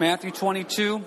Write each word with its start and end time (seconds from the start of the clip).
Matthew 0.00 0.30
22. 0.30 0.96
Uh, 0.96 1.02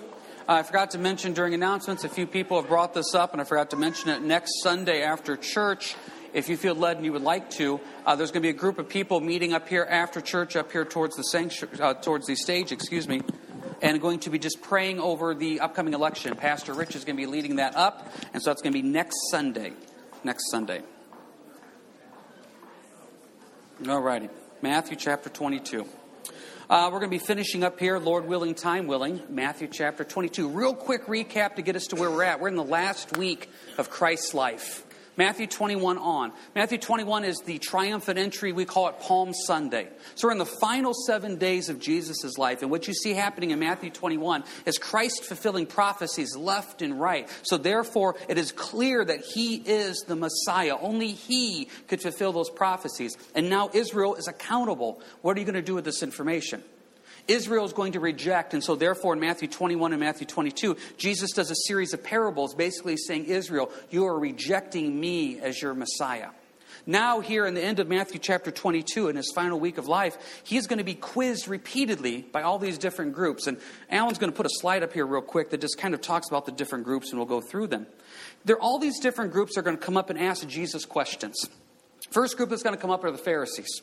I 0.46 0.62
forgot 0.62 0.92
to 0.92 0.98
mention 0.98 1.32
during 1.32 1.52
announcements, 1.52 2.04
a 2.04 2.08
few 2.08 2.28
people 2.28 2.60
have 2.60 2.68
brought 2.68 2.94
this 2.94 3.12
up, 3.12 3.32
and 3.32 3.40
I 3.40 3.44
forgot 3.44 3.70
to 3.70 3.76
mention 3.76 4.08
it 4.08 4.22
next 4.22 4.62
Sunday 4.62 5.02
after 5.02 5.36
church. 5.36 5.96
If 6.32 6.48
you 6.48 6.56
feel 6.56 6.76
led 6.76 6.98
and 6.98 7.04
you 7.04 7.12
would 7.12 7.22
like 7.22 7.50
to, 7.58 7.80
uh, 8.06 8.14
there's 8.14 8.30
going 8.30 8.44
to 8.44 8.46
be 8.46 8.56
a 8.56 8.58
group 8.58 8.78
of 8.78 8.88
people 8.88 9.18
meeting 9.20 9.52
up 9.52 9.68
here 9.68 9.82
after 9.82 10.20
church, 10.20 10.54
up 10.54 10.70
here 10.70 10.84
towards 10.84 11.16
the 11.16 11.76
uh, 11.80 11.94
towards 11.94 12.28
the 12.28 12.36
stage, 12.36 12.70
excuse 12.70 13.08
me, 13.08 13.22
and 13.82 14.00
going 14.00 14.20
to 14.20 14.30
be 14.30 14.38
just 14.38 14.62
praying 14.62 15.00
over 15.00 15.34
the 15.34 15.58
upcoming 15.58 15.92
election. 15.92 16.36
Pastor 16.36 16.72
Rich 16.72 16.94
is 16.94 17.04
going 17.04 17.16
to 17.16 17.20
be 17.20 17.26
leading 17.26 17.56
that 17.56 17.74
up, 17.74 18.12
and 18.32 18.40
so 18.40 18.50
that's 18.50 18.62
going 18.62 18.72
to 18.72 18.80
be 18.80 18.88
next 18.88 19.16
Sunday. 19.28 19.72
Next 20.22 20.48
Sunday. 20.52 20.82
All 23.88 24.00
righty. 24.00 24.28
Matthew 24.62 24.96
chapter 24.96 25.30
22. 25.30 25.84
Uh, 26.70 26.88
we're 26.90 26.98
going 26.98 27.10
to 27.10 27.18
be 27.18 27.18
finishing 27.18 27.62
up 27.62 27.78
here, 27.78 27.98
Lord 27.98 28.26
willing, 28.26 28.54
time 28.54 28.86
willing, 28.86 29.20
Matthew 29.28 29.68
chapter 29.68 30.02
22. 30.02 30.48
Real 30.48 30.74
quick 30.74 31.04
recap 31.04 31.56
to 31.56 31.62
get 31.62 31.76
us 31.76 31.88
to 31.88 31.96
where 31.96 32.10
we're 32.10 32.22
at. 32.22 32.40
We're 32.40 32.48
in 32.48 32.56
the 32.56 32.64
last 32.64 33.18
week 33.18 33.50
of 33.76 33.90
Christ's 33.90 34.32
life. 34.32 34.83
Matthew 35.16 35.46
21 35.46 35.98
on. 35.98 36.32
Matthew 36.54 36.78
21 36.78 37.24
is 37.24 37.38
the 37.46 37.58
triumphant 37.58 38.18
entry. 38.18 38.52
We 38.52 38.64
call 38.64 38.88
it 38.88 38.98
Palm 39.00 39.32
Sunday. 39.32 39.88
So 40.16 40.26
we're 40.26 40.32
in 40.32 40.38
the 40.38 40.46
final 40.46 40.92
seven 40.92 41.36
days 41.36 41.68
of 41.68 41.78
Jesus' 41.78 42.36
life. 42.36 42.62
And 42.62 42.70
what 42.70 42.88
you 42.88 42.94
see 42.94 43.14
happening 43.14 43.50
in 43.50 43.58
Matthew 43.60 43.90
21 43.90 44.44
is 44.66 44.78
Christ 44.78 45.24
fulfilling 45.24 45.66
prophecies 45.66 46.36
left 46.36 46.82
and 46.82 47.00
right. 47.00 47.28
So 47.42 47.56
therefore, 47.56 48.16
it 48.28 48.38
is 48.38 48.50
clear 48.50 49.04
that 49.04 49.20
he 49.20 49.56
is 49.56 50.04
the 50.06 50.16
Messiah. 50.16 50.76
Only 50.76 51.12
he 51.12 51.68
could 51.86 52.02
fulfill 52.02 52.32
those 52.32 52.50
prophecies. 52.50 53.16
And 53.34 53.48
now 53.48 53.70
Israel 53.72 54.16
is 54.16 54.26
accountable. 54.26 55.00
What 55.22 55.36
are 55.36 55.40
you 55.40 55.46
going 55.46 55.54
to 55.54 55.62
do 55.62 55.74
with 55.74 55.84
this 55.84 56.02
information? 56.02 56.62
Israel 57.28 57.64
is 57.64 57.72
going 57.72 57.92
to 57.92 58.00
reject. 58.00 58.54
And 58.54 58.62
so, 58.62 58.74
therefore, 58.74 59.14
in 59.14 59.20
Matthew 59.20 59.48
21 59.48 59.92
and 59.92 60.00
Matthew 60.00 60.26
22, 60.26 60.76
Jesus 60.96 61.32
does 61.32 61.50
a 61.50 61.56
series 61.66 61.94
of 61.94 62.02
parables 62.02 62.54
basically 62.54 62.96
saying, 62.96 63.26
Israel, 63.26 63.70
you 63.90 64.06
are 64.06 64.18
rejecting 64.18 64.98
me 64.98 65.40
as 65.40 65.60
your 65.60 65.74
Messiah. 65.74 66.28
Now, 66.86 67.20
here 67.20 67.46
in 67.46 67.54
the 67.54 67.62
end 67.62 67.78
of 67.78 67.88
Matthew 67.88 68.18
chapter 68.18 68.50
22, 68.50 69.08
in 69.08 69.16
his 69.16 69.32
final 69.34 69.58
week 69.58 69.78
of 69.78 69.88
life, 69.88 70.18
he's 70.44 70.66
going 70.66 70.78
to 70.78 70.84
be 70.84 70.94
quizzed 70.94 71.48
repeatedly 71.48 72.22
by 72.22 72.42
all 72.42 72.58
these 72.58 72.76
different 72.76 73.14
groups. 73.14 73.46
And 73.46 73.56
Alan's 73.88 74.18
going 74.18 74.30
to 74.30 74.36
put 74.36 74.44
a 74.44 74.50
slide 74.60 74.82
up 74.82 74.92
here 74.92 75.06
real 75.06 75.22
quick 75.22 75.50
that 75.50 75.62
just 75.62 75.78
kind 75.78 75.94
of 75.94 76.02
talks 76.02 76.28
about 76.28 76.44
the 76.44 76.52
different 76.52 76.84
groups, 76.84 77.10
and 77.10 77.18
we'll 77.18 77.26
go 77.26 77.40
through 77.40 77.68
them. 77.68 77.86
There, 78.44 78.58
all 78.58 78.78
these 78.78 79.00
different 79.00 79.32
groups 79.32 79.56
are 79.56 79.62
going 79.62 79.78
to 79.78 79.82
come 79.82 79.96
up 79.96 80.10
and 80.10 80.18
ask 80.18 80.46
Jesus 80.46 80.84
questions. 80.84 81.48
First 82.10 82.36
group 82.36 82.50
that's 82.50 82.62
going 82.62 82.76
to 82.76 82.80
come 82.80 82.90
up 82.90 83.02
are 83.02 83.10
the 83.10 83.18
Pharisees. 83.18 83.80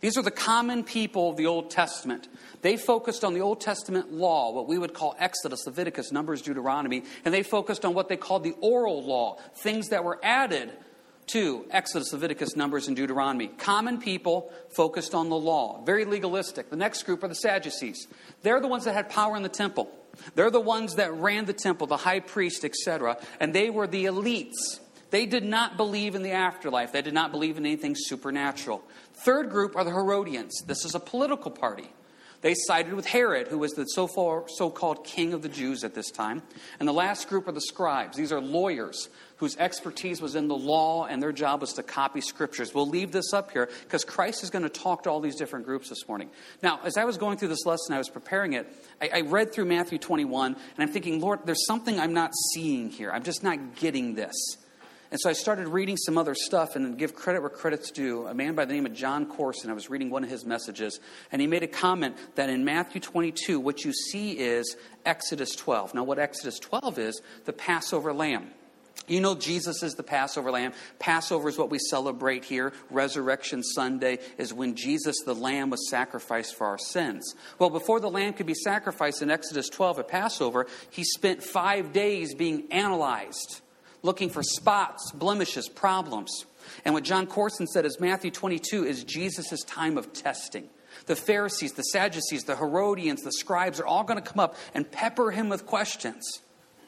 These 0.00 0.16
are 0.18 0.22
the 0.22 0.30
common 0.30 0.84
people 0.84 1.30
of 1.30 1.36
the 1.36 1.46
Old 1.46 1.70
Testament. 1.70 2.28
They 2.62 2.76
focused 2.76 3.24
on 3.24 3.34
the 3.34 3.40
Old 3.40 3.60
Testament 3.60 4.12
law, 4.12 4.52
what 4.52 4.66
we 4.66 4.78
would 4.78 4.94
call 4.94 5.14
Exodus, 5.18 5.66
Leviticus, 5.66 6.12
Numbers, 6.12 6.42
Deuteronomy, 6.42 7.04
and 7.24 7.32
they 7.32 7.42
focused 7.42 7.84
on 7.84 7.94
what 7.94 8.08
they 8.08 8.16
called 8.16 8.44
the 8.44 8.54
oral 8.60 9.02
law, 9.02 9.38
things 9.56 9.88
that 9.88 10.04
were 10.04 10.20
added 10.22 10.72
to 11.26 11.64
Exodus, 11.70 12.12
Leviticus, 12.12 12.56
Numbers, 12.56 12.88
and 12.88 12.96
Deuteronomy. 12.96 13.48
Common 13.48 13.98
people 13.98 14.52
focused 14.76 15.14
on 15.14 15.28
the 15.28 15.36
law, 15.36 15.82
very 15.84 16.04
legalistic. 16.04 16.70
The 16.70 16.76
next 16.76 17.04
group 17.04 17.22
are 17.22 17.28
the 17.28 17.34
Sadducees. 17.34 18.06
They're 18.42 18.60
the 18.60 18.68
ones 18.68 18.84
that 18.84 18.94
had 18.94 19.08
power 19.08 19.36
in 19.36 19.42
the 19.42 19.48
temple. 19.48 19.90
They're 20.34 20.50
the 20.50 20.60
ones 20.60 20.96
that 20.96 21.12
ran 21.14 21.46
the 21.46 21.52
temple, 21.52 21.86
the 21.86 21.96
high 21.96 22.20
priest, 22.20 22.64
etc. 22.64 23.18
And 23.40 23.54
they 23.54 23.70
were 23.70 23.86
the 23.86 24.04
elites. 24.04 24.80
They 25.10 25.26
did 25.26 25.44
not 25.44 25.76
believe 25.76 26.14
in 26.14 26.22
the 26.22 26.32
afterlife. 26.32 26.92
They 26.92 27.02
did 27.02 27.14
not 27.14 27.30
believe 27.30 27.56
in 27.56 27.64
anything 27.64 27.94
supernatural. 27.96 28.82
Third 29.14 29.50
group 29.50 29.76
are 29.76 29.84
the 29.84 29.90
Herodians. 29.90 30.62
This 30.66 30.84
is 30.84 30.94
a 30.94 31.00
political 31.00 31.50
party. 31.50 31.90
They 32.44 32.54
sided 32.54 32.92
with 32.92 33.06
Herod, 33.06 33.48
who 33.48 33.56
was 33.56 33.72
the 33.72 33.86
so 33.86 34.06
called 34.70 35.04
king 35.06 35.32
of 35.32 35.40
the 35.40 35.48
Jews 35.48 35.82
at 35.82 35.94
this 35.94 36.10
time. 36.10 36.42
And 36.78 36.86
the 36.86 36.92
last 36.92 37.26
group 37.30 37.48
are 37.48 37.52
the 37.52 37.60
scribes. 37.62 38.18
These 38.18 38.32
are 38.32 38.40
lawyers 38.40 39.08
whose 39.38 39.56
expertise 39.56 40.20
was 40.20 40.34
in 40.34 40.48
the 40.48 40.54
law 40.54 41.06
and 41.06 41.22
their 41.22 41.32
job 41.32 41.62
was 41.62 41.72
to 41.74 41.82
copy 41.82 42.20
scriptures. 42.20 42.74
We'll 42.74 42.86
leave 42.86 43.12
this 43.12 43.32
up 43.32 43.50
here 43.50 43.70
because 43.84 44.04
Christ 44.04 44.42
is 44.42 44.50
going 44.50 44.62
to 44.62 44.68
talk 44.68 45.04
to 45.04 45.10
all 45.10 45.20
these 45.20 45.36
different 45.36 45.64
groups 45.64 45.88
this 45.88 46.06
morning. 46.06 46.28
Now, 46.62 46.80
as 46.84 46.98
I 46.98 47.06
was 47.06 47.16
going 47.16 47.38
through 47.38 47.48
this 47.48 47.64
lesson, 47.64 47.94
I 47.94 47.98
was 47.98 48.10
preparing 48.10 48.52
it, 48.52 48.70
I, 49.00 49.10
I 49.14 49.20
read 49.22 49.52
through 49.54 49.64
Matthew 49.64 49.96
21, 49.96 50.54
and 50.54 50.62
I'm 50.78 50.92
thinking, 50.92 51.22
Lord, 51.22 51.40
there's 51.46 51.64
something 51.66 51.98
I'm 51.98 52.12
not 52.12 52.32
seeing 52.52 52.90
here. 52.90 53.10
I'm 53.10 53.22
just 53.22 53.42
not 53.42 53.76
getting 53.76 54.16
this. 54.16 54.34
And 55.14 55.20
so 55.20 55.30
I 55.30 55.34
started 55.34 55.68
reading 55.68 55.96
some 55.96 56.18
other 56.18 56.34
stuff 56.34 56.74
and 56.74 56.98
give 56.98 57.14
credit 57.14 57.40
where 57.40 57.48
credit's 57.48 57.92
due. 57.92 58.26
A 58.26 58.34
man 58.34 58.56
by 58.56 58.64
the 58.64 58.74
name 58.74 58.84
of 58.84 58.94
Jon 58.94 59.26
Courson, 59.26 59.70
I 59.70 59.72
was 59.72 59.88
reading 59.88 60.10
one 60.10 60.24
of 60.24 60.28
his 60.28 60.44
messages, 60.44 60.98
and 61.30 61.40
he 61.40 61.46
made 61.46 61.62
a 61.62 61.68
comment 61.68 62.16
that 62.34 62.50
in 62.50 62.64
Matthew 62.64 63.00
22, 63.00 63.60
what 63.60 63.84
you 63.84 63.92
see 63.92 64.32
is 64.32 64.76
Exodus 65.06 65.54
12. 65.54 65.94
Now, 65.94 66.02
what 66.02 66.18
Exodus 66.18 66.58
12 66.58 66.98
is, 66.98 67.22
the 67.44 67.52
Passover 67.52 68.12
lamb. 68.12 68.48
You 69.06 69.20
know, 69.20 69.36
Jesus 69.36 69.84
is 69.84 69.94
the 69.94 70.02
Passover 70.02 70.50
lamb. 70.50 70.72
Passover 70.98 71.48
is 71.48 71.56
what 71.56 71.70
we 71.70 71.78
celebrate 71.78 72.44
here. 72.44 72.72
Resurrection 72.90 73.62
Sunday 73.62 74.18
is 74.36 74.52
when 74.52 74.74
Jesus, 74.74 75.14
the 75.24 75.32
lamb, 75.32 75.70
was 75.70 75.88
sacrificed 75.90 76.56
for 76.56 76.66
our 76.66 76.78
sins. 76.78 77.36
Well, 77.60 77.70
before 77.70 78.00
the 78.00 78.10
lamb 78.10 78.32
could 78.32 78.46
be 78.46 78.54
sacrificed 78.54 79.22
in 79.22 79.30
Exodus 79.30 79.68
12 79.68 80.00
at 80.00 80.08
Passover, 80.08 80.66
he 80.90 81.04
spent 81.04 81.40
five 81.40 81.92
days 81.92 82.34
being 82.34 82.64
analyzed 82.72 83.60
looking 84.04 84.28
for 84.28 84.42
spots, 84.42 85.10
blemishes, 85.12 85.68
problems. 85.68 86.44
And 86.84 86.94
what 86.94 87.02
Jon 87.02 87.26
Courson 87.26 87.66
said 87.66 87.84
is 87.84 87.98
Matthew 87.98 88.30
22 88.30 88.84
is 88.84 89.02
Jesus' 89.02 89.64
time 89.64 89.98
of 89.98 90.12
testing. 90.12 90.68
The 91.06 91.16
Pharisees, 91.16 91.72
the 91.72 91.82
Sadducees, 91.82 92.44
the 92.44 92.56
Herodians, 92.56 93.22
the 93.22 93.32
scribes 93.32 93.80
are 93.80 93.86
all 93.86 94.04
going 94.04 94.22
to 94.22 94.30
come 94.30 94.38
up 94.38 94.56
and 94.74 94.88
pepper 94.90 95.30
him 95.30 95.48
with 95.48 95.66
questions. 95.66 96.40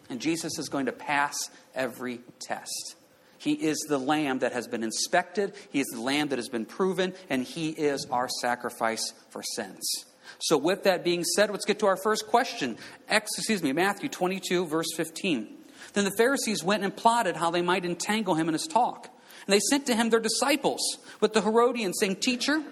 And 0.08 0.20
Jesus 0.20 0.58
is 0.58 0.68
going 0.68 0.86
to 0.86 0.92
pass 0.92 1.34
every 1.74 2.20
test. 2.38 2.94
He 3.38 3.52
is 3.52 3.78
the 3.88 3.98
lamb 3.98 4.38
that 4.40 4.52
has 4.52 4.68
been 4.68 4.82
inspected, 4.82 5.54
He 5.70 5.80
is 5.80 5.86
the 5.92 6.00
lamb 6.00 6.28
that 6.28 6.38
has 6.38 6.48
been 6.48 6.64
proven, 6.64 7.14
and 7.28 7.42
He 7.42 7.70
is 7.70 8.06
our 8.10 8.28
sacrifice 8.40 9.12
for 9.30 9.42
sins. 9.42 10.04
So, 10.38 10.56
with 10.56 10.84
that 10.84 11.04
being 11.04 11.24
said, 11.24 11.50
let's 11.50 11.64
get 11.64 11.78
to 11.80 11.86
our 11.86 11.96
first 11.96 12.26
question. 12.26 12.78
excuse 13.08 13.62
me, 13.62 13.72
Matthew 13.72 14.08
22, 14.08 14.66
verse 14.66 14.92
15. 14.96 15.56
Then 15.96 16.04
the 16.04 16.14
Pharisees 16.18 16.62
went 16.62 16.84
and 16.84 16.94
plotted 16.94 17.36
how 17.36 17.50
they 17.50 17.62
might 17.62 17.86
entangle 17.86 18.34
him 18.34 18.48
in 18.48 18.52
his 18.52 18.66
talk. 18.66 19.08
And 19.46 19.54
they 19.54 19.60
sent 19.60 19.86
to 19.86 19.94
him 19.94 20.10
their 20.10 20.20
disciples 20.20 20.98
with 21.20 21.32
the 21.32 21.40
Herodians, 21.40 21.96
saying, 21.98 22.16
Teacher, 22.16 22.62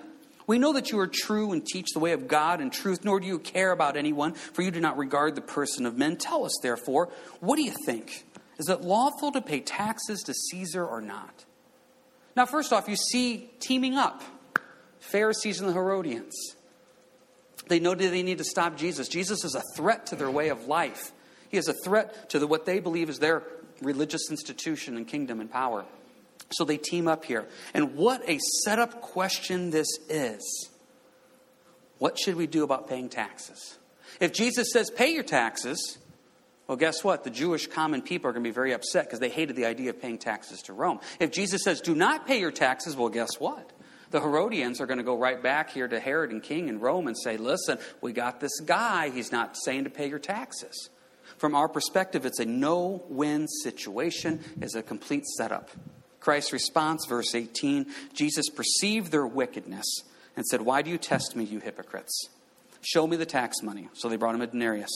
we 0.46 0.58
know 0.58 0.74
that 0.74 0.90
you 0.90 0.98
are 0.98 1.06
true 1.06 1.50
and 1.52 1.64
teach 1.64 1.92
the 1.94 2.00
way 2.00 2.12
of 2.12 2.28
God 2.28 2.60
and 2.60 2.70
truth, 2.70 3.02
nor 3.02 3.20
do 3.20 3.26
you 3.26 3.38
care 3.38 3.72
about 3.72 3.96
anyone, 3.96 4.34
for 4.34 4.60
you 4.60 4.70
do 4.70 4.78
not 4.78 4.98
regard 4.98 5.36
the 5.36 5.40
person 5.40 5.86
of 5.86 5.96
men. 5.96 6.18
Tell 6.18 6.44
us, 6.44 6.54
therefore, 6.60 7.08
what 7.40 7.56
do 7.56 7.62
you 7.62 7.72
think? 7.86 8.26
Is 8.58 8.68
it 8.68 8.82
lawful 8.82 9.32
to 9.32 9.40
pay 9.40 9.60
taxes 9.60 10.20
to 10.24 10.34
Caesar 10.34 10.84
or 10.84 11.00
not? 11.00 11.46
Now, 12.36 12.44
first 12.44 12.74
off, 12.74 12.90
you 12.90 12.96
see 12.96 13.48
teaming 13.58 13.94
up 13.94 14.22
Pharisees 15.00 15.60
and 15.60 15.70
the 15.70 15.72
Herodians. 15.72 16.34
They 17.68 17.80
know 17.80 17.94
that 17.94 18.10
they 18.10 18.22
need 18.22 18.36
to 18.36 18.44
stop 18.44 18.76
Jesus. 18.76 19.08
Jesus 19.08 19.46
is 19.46 19.54
a 19.54 19.62
threat 19.76 20.08
to 20.08 20.16
their 20.16 20.30
way 20.30 20.50
of 20.50 20.66
life. 20.66 21.12
He 21.54 21.58
is 21.58 21.68
a 21.68 21.72
threat 21.72 22.30
to 22.30 22.40
the, 22.40 22.48
what 22.48 22.66
they 22.66 22.80
believe 22.80 23.08
is 23.08 23.20
their 23.20 23.44
religious 23.80 24.28
institution 24.28 24.96
and 24.96 25.06
kingdom 25.06 25.38
and 25.38 25.48
power. 25.48 25.84
So 26.50 26.64
they 26.64 26.78
team 26.78 27.06
up 27.06 27.24
here. 27.24 27.46
And 27.74 27.94
what 27.94 28.28
a 28.28 28.40
setup 28.64 29.00
question 29.00 29.70
this 29.70 29.86
is. 30.08 30.42
What 31.98 32.18
should 32.18 32.34
we 32.34 32.48
do 32.48 32.64
about 32.64 32.88
paying 32.88 33.08
taxes? 33.08 33.78
If 34.18 34.32
Jesus 34.32 34.72
says, 34.72 34.90
pay 34.90 35.14
your 35.14 35.22
taxes, 35.22 35.96
well, 36.66 36.76
guess 36.76 37.04
what? 37.04 37.22
The 37.22 37.30
Jewish 37.30 37.68
common 37.68 38.02
people 38.02 38.28
are 38.30 38.32
going 38.32 38.42
to 38.42 38.50
be 38.50 38.52
very 38.52 38.72
upset 38.72 39.04
because 39.04 39.20
they 39.20 39.28
hated 39.28 39.54
the 39.54 39.66
idea 39.66 39.90
of 39.90 40.02
paying 40.02 40.18
taxes 40.18 40.60
to 40.62 40.72
Rome. 40.72 40.98
If 41.20 41.30
Jesus 41.30 41.62
says, 41.62 41.80
do 41.80 41.94
not 41.94 42.26
pay 42.26 42.40
your 42.40 42.50
taxes, 42.50 42.96
well, 42.96 43.10
guess 43.10 43.38
what? 43.38 43.70
The 44.10 44.20
Herodians 44.20 44.80
are 44.80 44.86
going 44.86 44.98
to 44.98 45.04
go 45.04 45.16
right 45.16 45.40
back 45.40 45.70
here 45.70 45.86
to 45.86 46.00
Herod 46.00 46.32
and 46.32 46.42
King 46.42 46.68
in 46.68 46.80
Rome 46.80 47.06
and 47.06 47.16
say, 47.16 47.36
listen, 47.36 47.78
we 48.00 48.12
got 48.12 48.40
this 48.40 48.58
guy. 48.58 49.10
He's 49.10 49.30
not 49.30 49.56
saying 49.56 49.84
to 49.84 49.90
pay 49.90 50.08
your 50.08 50.18
taxes. 50.18 50.90
From 51.44 51.54
our 51.54 51.68
perspective, 51.68 52.24
it's 52.24 52.38
a 52.38 52.46
no 52.46 53.04
win 53.06 53.46
situation, 53.48 54.40
it's 54.62 54.74
a 54.74 54.82
complete 54.82 55.26
setup. 55.26 55.68
Christ's 56.18 56.54
response, 56.54 57.04
verse 57.04 57.34
18 57.34 57.84
Jesus 58.14 58.48
perceived 58.48 59.12
their 59.12 59.26
wickedness 59.26 59.84
and 60.36 60.46
said, 60.46 60.62
Why 60.62 60.80
do 60.80 60.90
you 60.90 60.96
test 60.96 61.36
me, 61.36 61.44
you 61.44 61.60
hypocrites? 61.60 62.30
Show 62.80 63.06
me 63.06 63.18
the 63.18 63.26
tax 63.26 63.60
money. 63.62 63.90
So 63.92 64.08
they 64.08 64.16
brought 64.16 64.34
him 64.34 64.40
a 64.40 64.46
denarius. 64.46 64.88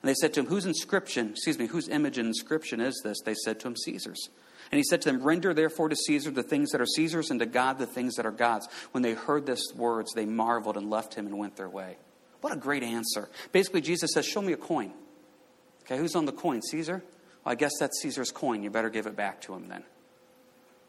And 0.00 0.08
they 0.08 0.14
said 0.14 0.32
to 0.34 0.40
him, 0.40 0.46
Whose 0.46 0.66
inscription, 0.66 1.30
excuse 1.30 1.58
me, 1.58 1.66
whose 1.66 1.88
image 1.88 2.16
and 2.16 2.28
inscription 2.28 2.80
is 2.80 3.00
this? 3.02 3.18
They 3.24 3.34
said 3.34 3.58
to 3.58 3.66
him, 3.66 3.76
Caesar's. 3.76 4.28
And 4.70 4.78
he 4.78 4.84
said 4.84 5.02
to 5.02 5.10
them, 5.10 5.20
Render 5.20 5.52
therefore 5.52 5.88
to 5.88 5.96
Caesar 5.96 6.30
the 6.30 6.44
things 6.44 6.70
that 6.70 6.80
are 6.80 6.86
Caesar's, 6.86 7.32
and 7.32 7.40
to 7.40 7.46
God 7.46 7.80
the 7.80 7.86
things 7.86 8.14
that 8.14 8.24
are 8.24 8.30
God's. 8.30 8.68
When 8.92 9.02
they 9.02 9.14
heard 9.14 9.46
these 9.46 9.74
words, 9.74 10.12
they 10.14 10.26
marveled 10.26 10.76
and 10.76 10.90
left 10.90 11.14
him 11.14 11.26
and 11.26 11.36
went 11.36 11.56
their 11.56 11.68
way. 11.68 11.96
What 12.40 12.52
a 12.52 12.56
great 12.56 12.84
answer. 12.84 13.28
Basically, 13.50 13.80
Jesus 13.80 14.12
says, 14.14 14.24
Show 14.24 14.42
me 14.42 14.52
a 14.52 14.56
coin. 14.56 14.92
Okay, 15.88 15.98
who's 15.98 16.14
on 16.14 16.26
the 16.26 16.32
coin? 16.32 16.60
Caesar? 16.60 17.02
Well, 17.44 17.52
I 17.52 17.54
guess 17.54 17.72
that's 17.80 18.02
Caesar's 18.02 18.30
coin. 18.30 18.62
You 18.62 18.68
better 18.68 18.90
give 18.90 19.06
it 19.06 19.16
back 19.16 19.40
to 19.42 19.54
him 19.54 19.68
then. 19.68 19.84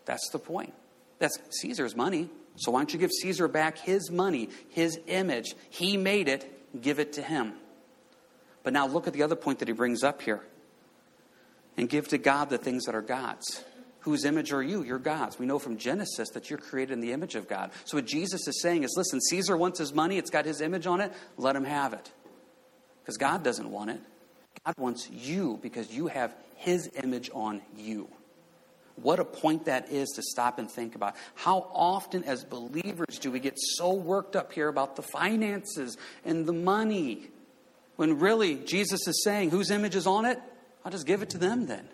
That's 0.03 0.29
the 0.31 0.39
point. 0.39 0.73
That's 1.19 1.37
Caesar's 1.61 1.95
money. 1.95 2.29
So 2.57 2.71
why 2.71 2.79
don't 2.79 2.91
you 2.91 2.99
give 2.99 3.11
Caesar 3.11 3.47
back 3.47 3.77
his 3.77 4.11
money, 4.11 4.49
his 4.69 4.99
image? 5.07 5.55
He 5.69 5.95
made 5.95 6.27
it, 6.27 6.81
give 6.81 6.99
it 6.99 7.13
to 7.13 7.21
him. 7.21 7.53
But 8.63 8.73
now 8.73 8.87
look 8.87 9.07
at 9.07 9.13
the 9.13 9.23
other 9.23 9.37
point 9.37 9.59
that 9.59 9.69
he 9.69 9.73
brings 9.73 10.03
up 10.03 10.21
here. 10.21 10.41
And 11.77 11.87
give 11.87 12.09
to 12.09 12.17
God 12.17 12.49
the 12.49 12.57
things 12.57 12.85
that 12.85 12.95
are 12.95 13.01
God's. 13.01 13.63
Whose 14.01 14.25
image 14.25 14.51
are 14.51 14.61
you? 14.61 14.83
You're 14.83 14.99
God's. 14.99 15.39
We 15.39 15.45
know 15.45 15.59
from 15.59 15.77
Genesis 15.77 16.29
that 16.31 16.49
you're 16.49 16.59
created 16.59 16.91
in 16.91 16.99
the 16.99 17.13
image 17.13 17.35
of 17.35 17.47
God. 17.47 17.71
So 17.85 17.95
what 17.95 18.05
Jesus 18.05 18.47
is 18.49 18.61
saying 18.61 18.83
is 18.83 18.93
listen, 18.97 19.21
Caesar 19.21 19.55
wants 19.55 19.79
his 19.79 19.93
money, 19.93 20.17
it's 20.17 20.29
got 20.29 20.43
his 20.43 20.59
image 20.59 20.87
on 20.87 20.99
it, 20.99 21.13
let 21.37 21.55
him 21.55 21.63
have 21.63 21.93
it. 21.93 22.11
Because 23.01 23.15
God 23.15 23.43
doesn't 23.43 23.71
want 23.71 23.91
it. 23.91 24.01
God 24.65 24.75
wants 24.77 25.09
you 25.09 25.59
because 25.61 25.91
you 25.91 26.07
have 26.07 26.35
his 26.55 26.89
image 27.01 27.29
on 27.33 27.61
you. 27.77 28.09
What 29.01 29.19
a 29.19 29.25
point 29.25 29.65
that 29.65 29.91
is 29.91 30.09
to 30.15 30.21
stop 30.21 30.59
and 30.59 30.69
think 30.69 30.95
about. 30.95 31.15
How 31.35 31.67
often, 31.73 32.23
as 32.25 32.43
believers, 32.43 33.17
do 33.19 33.31
we 33.31 33.39
get 33.39 33.57
so 33.57 33.93
worked 33.93 34.35
up 34.35 34.51
here 34.51 34.67
about 34.67 34.97
the 34.97 35.01
finances 35.01 35.97
and 36.25 36.45
the 36.45 36.53
money 36.53 37.27
when 37.95 38.19
really 38.19 38.55
Jesus 38.55 39.07
is 39.07 39.23
saying, 39.23 39.51
Whose 39.51 39.71
image 39.71 39.95
is 39.95 40.05
on 40.05 40.25
it? 40.25 40.39
I'll 40.83 40.91
just 40.91 41.05
give 41.05 41.21
it 41.21 41.29
to 41.31 41.37
them 41.37 41.67
then. 41.67 41.87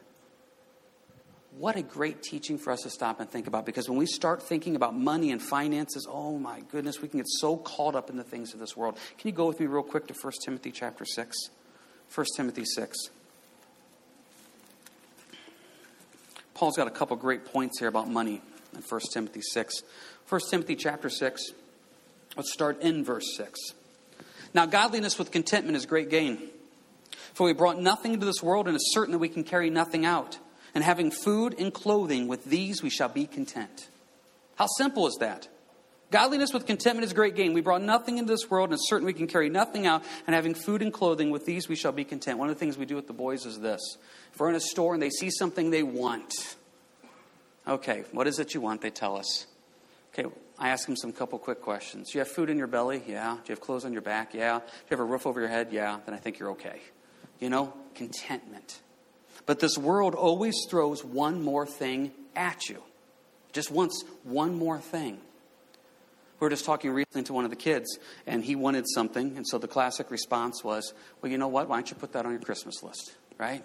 What 1.58 1.78
a 1.78 1.82
great 1.82 2.22
teaching 2.22 2.58
for 2.58 2.72
us 2.72 2.82
to 2.82 2.90
stop 2.90 3.22
and 3.22 3.30
think 3.30 3.48
about 3.48 3.66
because 3.66 3.88
when 3.88 3.98
we 3.98 4.08
start 4.08 4.44
thinking 4.44 4.76
about 4.76 4.94
money 4.94 5.32
and 5.32 5.42
finances, 5.42 6.06
oh 6.10 6.38
my 6.38 6.62
goodness, 6.72 7.02
we 7.02 7.08
can 7.08 7.20
get 7.20 7.28
so 7.40 7.56
caught 7.56 7.96
up 7.96 8.10
in 8.10 8.18
the 8.18 8.24
things 8.24 8.54
of 8.54 8.60
this 8.60 8.76
world. 8.76 8.98
Can 9.18 9.30
you 9.30 9.34
go 9.34 9.46
with 9.46 9.60
me 9.60 9.68
real 9.68 9.84
quick 9.84 10.08
to 10.08 10.14
1 10.14 10.34
Timothy 10.44 10.72
chapter 10.72 11.06
6? 11.06 11.38
1 12.16 12.26
Timothy 12.38 12.64
6. 12.64 12.98
Paul's 16.54 16.78
got 16.78 16.88
a 16.88 16.92
couple 16.92 17.18
great 17.18 17.46
points 17.46 17.80
here 17.80 17.90
about 17.90 18.10
money 18.10 18.42
in 18.74 18.82
1 18.82 19.02
Timothy 19.12 19.42
6. 19.42 19.84
1 20.30 20.42
Timothy 20.50 20.78
chapter 20.78 21.10
6. 21.10 21.44
Let's 22.38 22.54
start 22.54 22.82
in 22.82 23.04
verse 23.04 23.36
6. 23.36 23.60
Now, 24.54 24.66
godliness 24.66 25.20
with 25.20 25.32
contentment 25.32 25.76
is 25.76 25.86
great 25.86 26.10
gain. 26.10 26.40
For 27.34 27.46
we 27.46 27.52
brought 27.52 27.82
nothing 27.82 28.14
into 28.14 28.26
this 28.26 28.42
world, 28.42 28.68
and 28.68 28.76
it's 28.76 28.94
certain 28.94 29.12
that 29.12 29.20
we 29.20 29.28
can 29.28 29.44
carry 29.44 29.70
nothing 29.70 30.06
out. 30.06 30.38
And 30.74 30.84
having 30.84 31.12
food 31.12 31.56
and 31.60 31.74
clothing, 31.74 32.30
with 32.30 32.46
these 32.46 32.82
we 32.82 32.90
shall 32.90 33.10
be 33.10 33.28
content. 33.28 33.90
How 34.56 34.68
simple 34.78 35.08
is 35.08 35.18
that? 35.20 35.50
Godliness 36.16 36.54
with 36.54 36.66
contentment 36.66 37.04
is 37.04 37.12
great 37.12 37.36
gain. 37.36 37.52
We 37.52 37.60
brought 37.60 37.82
nothing 37.82 38.20
into 38.20 38.32
this 38.32 38.50
world, 38.50 38.70
and 38.70 38.76
it's 38.76 38.88
certain 38.88 39.06
we 39.06 39.12
can 39.12 39.28
carry 39.28 39.50
nothing 39.50 39.86
out. 39.86 40.02
And 40.26 40.34
having 40.34 40.54
food 40.54 40.82
and 40.82 40.94
clothing, 40.94 41.30
with 41.30 41.46
these 41.46 41.68
we 41.68 41.76
shall 41.76 41.92
be 41.92 42.06
content. 42.06 42.40
One 42.40 42.48
of 42.48 42.56
the 42.56 42.60
things 42.60 42.78
we 42.78 42.86
do 42.86 42.96
with 42.96 43.08
the 43.08 43.12
boys 43.12 43.46
is 43.46 43.60
this 43.60 43.98
if 44.32 44.40
we're 44.40 44.48
in 44.48 44.56
a 44.56 44.62
store 44.62 44.94
and 44.94 45.04
they 45.04 45.10
see 45.10 45.30
something 45.30 45.72
they 45.72 45.84
want, 45.84 46.56
okay, 47.68 48.06
what 48.14 48.28
is 48.28 48.40
it 48.40 48.54
you 48.54 48.62
want? 48.62 48.80
They 48.80 48.92
tell 48.92 49.18
us. 49.18 49.46
Okay, 50.14 50.34
I 50.58 50.70
ask 50.70 50.86
them 50.86 50.96
some 50.96 51.12
couple 51.12 51.38
quick 51.38 51.62
questions. 51.62 52.12
Do 52.14 52.18
you 52.18 52.20
have 52.24 52.32
food 52.32 52.50
in 52.50 52.58
your 52.58 52.68
belly? 52.68 53.04
Yeah. 53.06 53.34
Do 53.34 53.50
you 53.50 53.52
have 53.52 53.60
clothes 53.60 53.84
on 53.84 53.92
your 53.92 54.02
back? 54.02 54.34
Yeah. 54.34 54.60
Do 54.60 54.66
you 54.66 54.92
have 54.92 55.02
a 55.02 55.04
roof 55.04 55.28
over 55.28 55.42
your 55.42 55.50
head? 55.50 55.74
Yeah. 55.74 56.00
Then 56.06 56.16
I 56.16 56.18
think 56.18 56.40
you're 56.40 56.52
okay. 56.52 56.80
You 57.42 57.50
know, 57.50 57.74
contentment. 57.94 58.80
But 59.46 59.60
this 59.60 59.78
world 59.78 60.16
always 60.16 60.56
throws 60.70 61.04
one 61.04 61.44
more 61.44 61.66
thing 61.66 62.14
at 62.38 62.70
you. 62.70 62.82
Just 63.52 63.70
wants 63.70 64.06
one 64.24 64.58
more 64.58 64.80
thing. 64.80 65.20
We 66.46 66.48
were 66.48 66.54
just 66.54 66.66
talking 66.66 66.92
recently 66.92 67.24
to 67.24 67.34
one 67.34 67.44
of 67.44 67.50
the 67.50 67.56
kids, 67.56 67.98
and 68.28 68.44
he 68.44 68.56
wanted 68.56 68.86
something, 68.88 69.36
and 69.36 69.48
so 69.48 69.58
the 69.58 69.68
classic 69.68 70.12
response 70.12 70.64
was, 70.64 70.94
Well, 71.20 71.32
you 71.32 71.40
know 71.40 71.48
what? 71.48 71.68
Why 71.68 71.78
don't 71.78 71.90
you 71.90 71.96
put 71.96 72.12
that 72.14 72.24
on 72.24 72.34
your 72.34 72.40
Christmas 72.40 72.84
list, 72.84 73.16
right? 73.40 73.64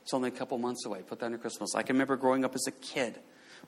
It's 0.00 0.14
only 0.14 0.30
a 0.30 0.32
couple 0.32 0.56
months 0.56 0.86
away. 0.86 1.02
Put 1.06 1.18
that 1.18 1.26
on 1.26 1.32
your 1.32 1.40
Christmas. 1.40 1.74
List. 1.74 1.76
I 1.76 1.82
can 1.82 1.96
remember 1.96 2.16
growing 2.16 2.42
up 2.46 2.54
as 2.54 2.64
a 2.66 2.70
kid. 2.70 3.18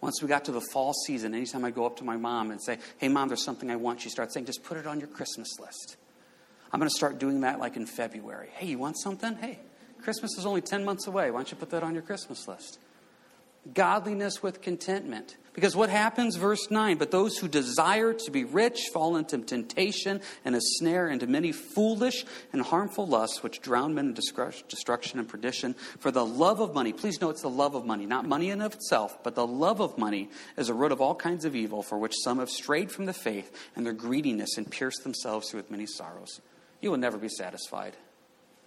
Once 0.01 0.23
we 0.23 0.29
got 0.29 0.47
to 0.47 0.53
the 0.53 0.63
fall 0.73 0.95
season, 0.95 1.35
anytime 1.35 1.63
I 1.63 1.73
go 1.73 1.85
up 1.85 1.99
to 1.99 2.05
my 2.05 2.17
mom 2.17 2.53
and 2.53 2.63
say, 2.63 2.79
Hey, 2.97 3.09
mom, 3.09 3.29
there's 3.29 3.45
something 3.45 3.71
I 3.71 3.77
want, 3.77 4.01
she 4.01 4.09
starts 4.09 4.33
saying, 4.33 4.47
Just 4.47 4.65
put 4.65 4.79
it 4.79 4.87
on 4.87 4.99
your 4.99 5.09
Christmas 5.09 5.61
list. 5.61 5.99
I'm 6.73 6.81
going 6.81 6.89
to 6.89 6.97
start 6.97 7.19
doing 7.19 7.43
that 7.43 7.59
like 7.59 7.77
in 7.77 7.85
February. 7.85 8.49
Hey, 8.55 8.69
you 8.69 8.79
want 8.79 8.99
something? 8.99 9.37
Hey, 9.37 9.59
Christmas 10.01 10.39
is 10.39 10.47
only 10.47 10.63
10 10.63 10.87
months 10.87 11.07
away. 11.07 11.31
Why 11.31 11.37
don't 11.41 11.51
you 11.51 11.59
put 11.59 11.69
that 11.69 11.83
on 11.83 11.93
your 11.93 12.03
Christmas 12.03 12.49
list? 12.49 12.79
Godliness 13.75 14.43
with 14.43 14.63
contentment. 14.63 15.37
Because 15.55 15.77
what 15.77 15.89
happens, 15.89 16.35
verse 16.35 16.69
9, 16.69 16.99
but 16.99 17.13
those 17.13 17.39
who 17.39 17.47
desire 17.47 18.13
to 18.13 18.31
be 18.33 18.43
rich 18.43 18.89
fall 18.93 19.17
into 19.17 19.39
temptation 19.39 20.21
and 20.45 20.57
a 20.57 20.61
snare 20.61 21.09
into 21.09 21.29
many 21.29 21.53
foolish 21.53 22.25
and 22.53 22.61
harmful 22.61 23.07
lusts, 23.07 23.41
which 23.41 23.61
drown 23.61 23.95
men 23.95 24.07
in 24.07 24.15
destruction 24.15 25.21
and 25.21 25.29
perdition. 25.29 25.75
For 26.01 26.11
the 26.11 26.27
love 26.27 26.59
of 26.59 26.75
money, 26.75 26.93
please 26.93 27.21
note 27.21 27.31
it's 27.31 27.43
the 27.43 27.49
love 27.49 27.77
of 27.77 27.87
money, 27.87 28.05
not 28.05 28.27
money 28.27 28.51
in 28.51 28.61
of 28.61 28.75
itself, 28.75 29.23
but 29.23 29.37
the 29.37 29.47
love 29.47 29.81
of 29.81 29.97
money 29.97 30.29
is 30.57 30.71
a 30.71 30.75
root 30.75 30.91
of 30.91 31.01
all 31.01 31.15
kinds 31.15 31.45
of 31.45 31.55
evil, 31.55 31.85
for 31.85 31.99
which 31.99 32.15
some 32.25 32.41
have 32.41 32.51
strayed 32.51 32.91
from 32.91 33.07
the 33.07 33.13
faith 33.13 33.57
and 33.77 33.87
their 33.87 33.93
greediness 33.93 34.59
and 34.59 34.69
pierced 34.69 35.05
themselves 35.05 35.51
through 35.51 35.61
with 35.61 35.71
many 35.71 35.87
sorrows. 35.87 36.41
You 36.81 36.91
will 36.91 36.99
never 36.99 37.17
be 37.17 37.29
satisfied. 37.29 37.97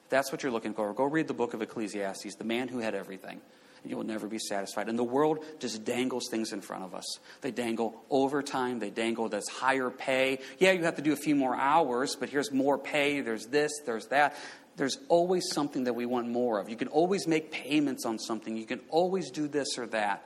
That's 0.07 0.31
what 0.31 0.41
you're 0.41 0.53
looking 0.53 0.73
for. 0.73 0.93
Go 0.93 1.03
read 1.03 1.27
the 1.27 1.33
book 1.33 1.53
of 1.53 1.61
Ecclesiastes, 1.61 2.35
the 2.35 2.45
man 2.45 2.69
who 2.69 2.79
had 2.79 2.95
everything 2.95 3.41
you 3.85 3.97
will 3.97 4.03
never 4.03 4.27
be 4.27 4.39
satisfied. 4.39 4.89
And 4.89 4.97
the 4.97 5.03
world 5.03 5.43
just 5.59 5.85
dangles 5.85 6.27
things 6.29 6.53
in 6.53 6.61
front 6.61 6.83
of 6.83 6.93
us. 6.95 7.05
They 7.41 7.51
dangle 7.51 7.95
overtime, 8.09 8.79
they 8.79 8.89
dangle 8.89 9.29
this 9.29 9.47
higher 9.47 9.89
pay. 9.89 10.39
Yeah, 10.59 10.71
you 10.71 10.83
have 10.83 10.95
to 10.95 11.01
do 11.01 11.13
a 11.13 11.17
few 11.17 11.35
more 11.35 11.55
hours, 11.55 12.15
but 12.19 12.29
here's 12.29 12.51
more 12.51 12.77
pay, 12.77 13.21
there's 13.21 13.47
this, 13.47 13.71
there's 13.85 14.07
that. 14.07 14.35
There's 14.75 14.97
always 15.09 15.51
something 15.51 15.85
that 15.85 15.93
we 15.93 16.05
want 16.05 16.29
more 16.29 16.59
of. 16.59 16.69
You 16.69 16.75
can 16.75 16.87
always 16.89 17.27
make 17.27 17.51
payments 17.51 18.05
on 18.05 18.19
something, 18.19 18.55
you 18.55 18.65
can 18.65 18.81
always 18.89 19.31
do 19.31 19.47
this 19.47 19.77
or 19.77 19.87
that. 19.87 20.23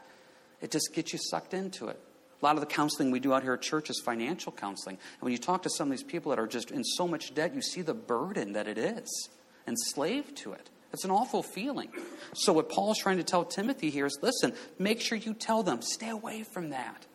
It 0.61 0.71
just 0.71 0.93
gets 0.93 1.13
you 1.13 1.19
sucked 1.19 1.53
into 1.53 1.87
it. 1.87 1.99
A 2.41 2.45
lot 2.45 2.55
of 2.55 2.61
the 2.61 2.67
counseling 2.67 3.11
we 3.11 3.19
do 3.19 3.33
out 3.33 3.43
here 3.43 3.53
at 3.53 3.61
church 3.61 3.89
is 3.89 4.01
financial 4.03 4.51
counseling. 4.51 4.95
And 4.95 5.21
when 5.21 5.31
you 5.31 5.37
talk 5.37 5.63
to 5.63 5.69
some 5.69 5.87
of 5.87 5.91
these 5.91 6.03
people 6.03 6.31
that 6.31 6.39
are 6.39 6.47
just 6.47 6.71
in 6.71 6.83
so 6.83 7.07
much 7.07 7.35
debt, 7.35 7.53
you 7.53 7.61
see 7.61 7.81
the 7.81 7.93
burden 7.93 8.53
that 8.53 8.67
it 8.67 8.77
is, 8.77 9.29
enslaved 9.67 10.37
to 10.37 10.53
it. 10.53 10.69
It's 10.93 11.05
an 11.05 11.11
awful 11.11 11.41
feeling. 11.41 11.89
So, 12.33 12.53
what 12.53 12.69
Paul's 12.69 12.99
trying 12.99 13.17
to 13.17 13.23
tell 13.23 13.45
Timothy 13.45 13.89
here 13.89 14.05
is 14.05 14.17
listen, 14.21 14.53
make 14.77 15.01
sure 15.01 15.17
you 15.17 15.33
tell 15.33 15.63
them, 15.63 15.81
stay 15.81 16.09
away 16.09 16.43
from 16.43 16.69
that. 16.71 17.05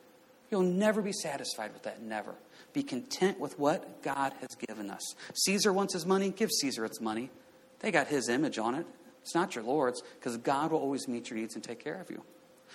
You'll 0.51 0.63
never 0.63 1.03
be 1.03 1.13
satisfied 1.13 1.73
with 1.73 1.83
that, 1.83 2.03
never. 2.03 2.35
Be 2.73 2.83
content 2.83 3.41
with 3.41 3.59
what 3.59 4.03
God 4.03 4.33
has 4.41 4.55
given 4.69 4.91
us. 4.91 5.15
Caesar 5.35 5.73
wants 5.73 5.93
his 5.93 6.07
money, 6.07 6.31
give 6.31 6.51
Caesar 6.51 6.85
its 6.85 7.01
money. 7.01 7.31
They 7.81 7.91
got 7.91 8.07
his 8.07 8.29
image 8.29 8.59
on 8.59 8.75
it. 8.75 8.87
It's 9.23 9.35
not 9.35 9.55
your 9.55 9.65
Lord's, 9.65 10.03
because 10.19 10.37
God 10.37 10.71
will 10.71 10.79
always 10.79 11.09
meet 11.09 11.31
your 11.31 11.39
needs 11.39 11.57
and 11.57 11.65
take 11.65 11.83
care 11.83 12.01
of 12.01 12.11
you. 12.11 12.23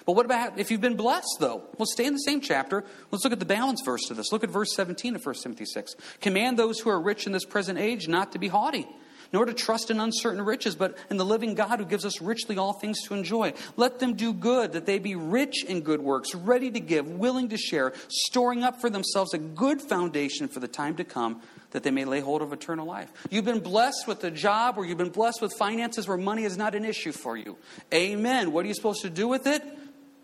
But 0.05 0.13
what 0.13 0.25
about 0.25 0.59
if 0.59 0.71
you've 0.71 0.81
been 0.81 0.97
blessed, 0.97 1.37
though? 1.39 1.63
We'll 1.77 1.85
stay 1.85 2.05
in 2.05 2.13
the 2.13 2.19
same 2.19 2.41
chapter. 2.41 2.83
Let's 3.09 3.23
look 3.23 3.33
at 3.33 3.39
the 3.39 3.45
balance 3.45 3.81
verse 3.85 4.01
to 4.07 4.13
this. 4.13 4.31
Look 4.31 4.43
at 4.43 4.49
verse 4.49 4.73
17 4.75 5.15
of 5.15 5.25
1 5.25 5.35
Timothy 5.35 5.65
6. 5.65 5.95
Command 6.19 6.57
those 6.57 6.79
who 6.79 6.89
are 6.89 6.99
rich 6.99 7.25
in 7.25 7.31
this 7.31 7.45
present 7.45 7.77
age 7.77 8.07
not 8.07 8.31
to 8.31 8.39
be 8.39 8.47
haughty 8.47 8.87
nor 9.33 9.45
to 9.45 9.53
trust 9.53 9.89
in 9.89 9.99
uncertain 9.99 10.41
riches, 10.41 10.75
but 10.75 10.97
in 11.09 11.17
the 11.17 11.25
living 11.25 11.55
God 11.55 11.79
who 11.79 11.85
gives 11.85 12.05
us 12.05 12.21
richly 12.21 12.57
all 12.57 12.73
things 12.73 13.01
to 13.03 13.13
enjoy. 13.13 13.53
Let 13.77 13.99
them 13.99 14.15
do 14.15 14.33
good, 14.33 14.73
that 14.73 14.85
they 14.85 14.99
be 14.99 15.15
rich 15.15 15.63
in 15.63 15.81
good 15.81 16.01
works, 16.01 16.35
ready 16.35 16.69
to 16.71 16.79
give, 16.79 17.07
willing 17.07 17.49
to 17.49 17.57
share, 17.57 17.93
storing 18.07 18.63
up 18.63 18.81
for 18.81 18.89
themselves 18.89 19.33
a 19.33 19.37
good 19.37 19.81
foundation 19.81 20.47
for 20.47 20.59
the 20.59 20.67
time 20.67 20.95
to 20.95 21.03
come, 21.03 21.41
that 21.71 21.83
they 21.83 21.91
may 21.91 22.05
lay 22.05 22.19
hold 22.19 22.41
of 22.41 22.51
eternal 22.51 22.85
life. 22.85 23.11
You've 23.29 23.45
been 23.45 23.61
blessed 23.61 24.07
with 24.07 24.23
a 24.23 24.31
job 24.31 24.77
or 24.77 24.85
you've 24.85 24.97
been 24.97 25.09
blessed 25.09 25.41
with 25.41 25.53
finances 25.53 26.07
where 26.07 26.17
money 26.17 26.43
is 26.43 26.57
not 26.57 26.75
an 26.75 26.83
issue 26.83 27.11
for 27.11 27.37
you. 27.37 27.57
Amen. 27.93 28.51
What 28.51 28.65
are 28.65 28.67
you 28.67 28.73
supposed 28.73 29.01
to 29.03 29.09
do 29.09 29.27
with 29.27 29.47
it? 29.47 29.63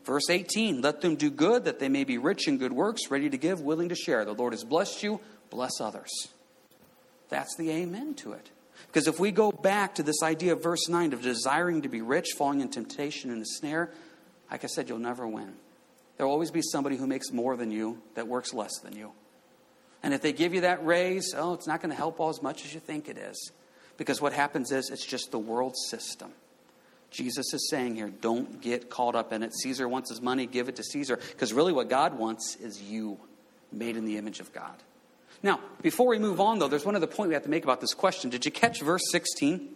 Verse 0.03 0.29
18 0.29 0.81
Let 0.81 1.01
them 1.01 1.15
do 1.15 1.29
good, 1.29 1.65
that 1.65 1.79
they 1.79 1.89
may 1.89 2.03
be 2.03 2.17
rich 2.17 2.47
in 2.47 2.57
good 2.57 2.73
works, 2.73 3.09
ready 3.09 3.29
to 3.29 3.37
give, 3.37 3.61
willing 3.61 3.89
to 3.89 3.95
share. 3.95 4.25
The 4.25 4.33
Lord 4.33 4.53
has 4.53 4.63
blessed 4.63 5.03
you, 5.03 5.19
bless 5.49 5.79
others. 5.79 6.29
That's 7.29 7.55
the 7.57 7.71
amen 7.71 8.15
to 8.15 8.31
it. 8.31 8.49
Because 8.85 9.07
if 9.07 9.19
we 9.19 9.31
go 9.31 9.51
back 9.51 9.95
to 9.95 10.03
this 10.03 10.21
idea 10.23 10.53
of 10.53 10.63
verse 10.63 10.87
9 10.87 11.13
of 11.13 11.21
desiring 11.21 11.81
to 11.81 11.89
be 11.89 12.01
rich, 12.01 12.27
falling 12.37 12.61
in 12.61 12.69
temptation 12.69 13.31
and 13.31 13.41
a 13.41 13.45
snare, 13.45 13.91
like 14.51 14.63
I 14.63 14.67
said, 14.67 14.87
you'll 14.87 14.99
never 14.99 15.27
win. 15.27 15.53
There 16.15 16.25
will 16.25 16.33
always 16.33 16.51
be 16.51 16.61
somebody 16.61 16.97
who 16.97 17.07
makes 17.07 17.31
more 17.31 17.57
than 17.57 17.71
you 17.71 18.01
that 18.15 18.27
works 18.27 18.53
less 18.53 18.79
than 18.79 18.95
you. 18.95 19.11
And 20.03 20.13
if 20.13 20.21
they 20.21 20.33
give 20.33 20.53
you 20.53 20.61
that 20.61 20.85
raise, 20.85 21.33
oh, 21.35 21.53
it's 21.53 21.67
not 21.67 21.81
going 21.81 21.89
to 21.89 21.95
help 21.95 22.19
all 22.19 22.29
as 22.29 22.41
much 22.41 22.65
as 22.65 22.73
you 22.73 22.79
think 22.79 23.09
it 23.09 23.17
is. 23.17 23.51
Because 23.97 24.21
what 24.21 24.33
happens 24.33 24.71
is 24.71 24.89
it's 24.89 25.05
just 25.05 25.31
the 25.31 25.39
world 25.39 25.75
system. 25.75 26.31
Jesus 27.09 27.53
is 27.53 27.69
saying 27.69 27.95
here, 27.95 28.09
don't 28.09 28.61
get 28.61 28.89
caught 28.89 29.15
up 29.15 29.31
in 29.33 29.41
it. 29.43 29.53
Caesar 29.55 29.87
wants 29.87 30.09
his 30.09 30.21
money, 30.21 30.45
give 30.45 30.69
it 30.69 30.75
to 30.75 30.83
Caesar. 30.83 31.17
Because 31.17 31.53
really, 31.53 31.73
what 31.73 31.89
God 31.89 32.17
wants 32.17 32.55
is 32.57 32.81
you, 32.81 33.17
made 33.71 33.97
in 33.97 34.05
the 34.05 34.17
image 34.17 34.39
of 34.39 34.53
God. 34.53 34.75
Now, 35.43 35.59
before 35.81 36.07
we 36.07 36.19
move 36.19 36.39
on, 36.41 36.59
though, 36.59 36.67
there's 36.67 36.85
one 36.85 36.95
other 36.95 37.07
point 37.07 37.29
we 37.29 37.33
have 37.33 37.43
to 37.43 37.49
make 37.49 37.63
about 37.63 37.81
this 37.81 37.93
question. 37.93 38.29
Did 38.29 38.45
you 38.45 38.51
catch 38.51 38.81
verse 38.81 39.03
16? 39.11 39.69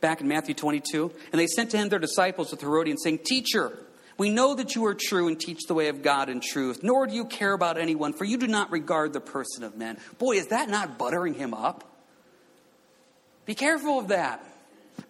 Back 0.00 0.20
in 0.20 0.28
Matthew 0.28 0.54
22. 0.54 1.12
And 1.32 1.40
they 1.40 1.46
sent 1.46 1.70
to 1.70 1.76
him 1.76 1.88
their 1.88 1.98
disciples 1.98 2.50
with 2.50 2.60
Herodian, 2.60 2.98
saying, 2.98 3.20
Teacher, 3.24 3.78
we 4.16 4.30
know 4.30 4.54
that 4.54 4.74
you 4.74 4.84
are 4.86 4.94
true 4.94 5.26
and 5.28 5.38
teach 5.38 5.64
the 5.66 5.74
way 5.74 5.88
of 5.88 6.02
God 6.02 6.28
in 6.28 6.40
truth, 6.40 6.82
nor 6.82 7.06
do 7.06 7.14
you 7.14 7.24
care 7.24 7.52
about 7.52 7.78
anyone, 7.78 8.12
for 8.12 8.24
you 8.24 8.38
do 8.38 8.46
not 8.46 8.70
regard 8.70 9.12
the 9.12 9.20
person 9.20 9.64
of 9.64 9.76
men. 9.76 9.98
Boy, 10.18 10.36
is 10.36 10.48
that 10.48 10.68
not 10.68 10.98
buttering 10.98 11.34
him 11.34 11.52
up? 11.52 11.84
Be 13.44 13.54
careful 13.54 13.98
of 13.98 14.08
that. 14.08 14.44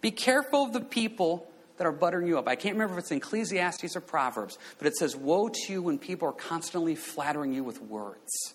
Be 0.00 0.10
careful 0.10 0.64
of 0.64 0.72
the 0.72 0.80
people 0.80 1.46
that 1.76 1.86
are 1.86 1.92
buttering 1.92 2.26
you 2.26 2.38
up. 2.38 2.48
I 2.48 2.56
can't 2.56 2.74
remember 2.74 2.94
if 2.94 3.00
it's 3.00 3.10
in 3.10 3.18
Ecclesiastes 3.18 3.96
or 3.96 4.00
Proverbs, 4.00 4.58
but 4.78 4.86
it 4.86 4.96
says, 4.96 5.14
Woe 5.14 5.48
to 5.48 5.72
you 5.72 5.82
when 5.82 5.98
people 5.98 6.28
are 6.28 6.32
constantly 6.32 6.94
flattering 6.94 7.52
you 7.52 7.64
with 7.64 7.82
words. 7.82 8.54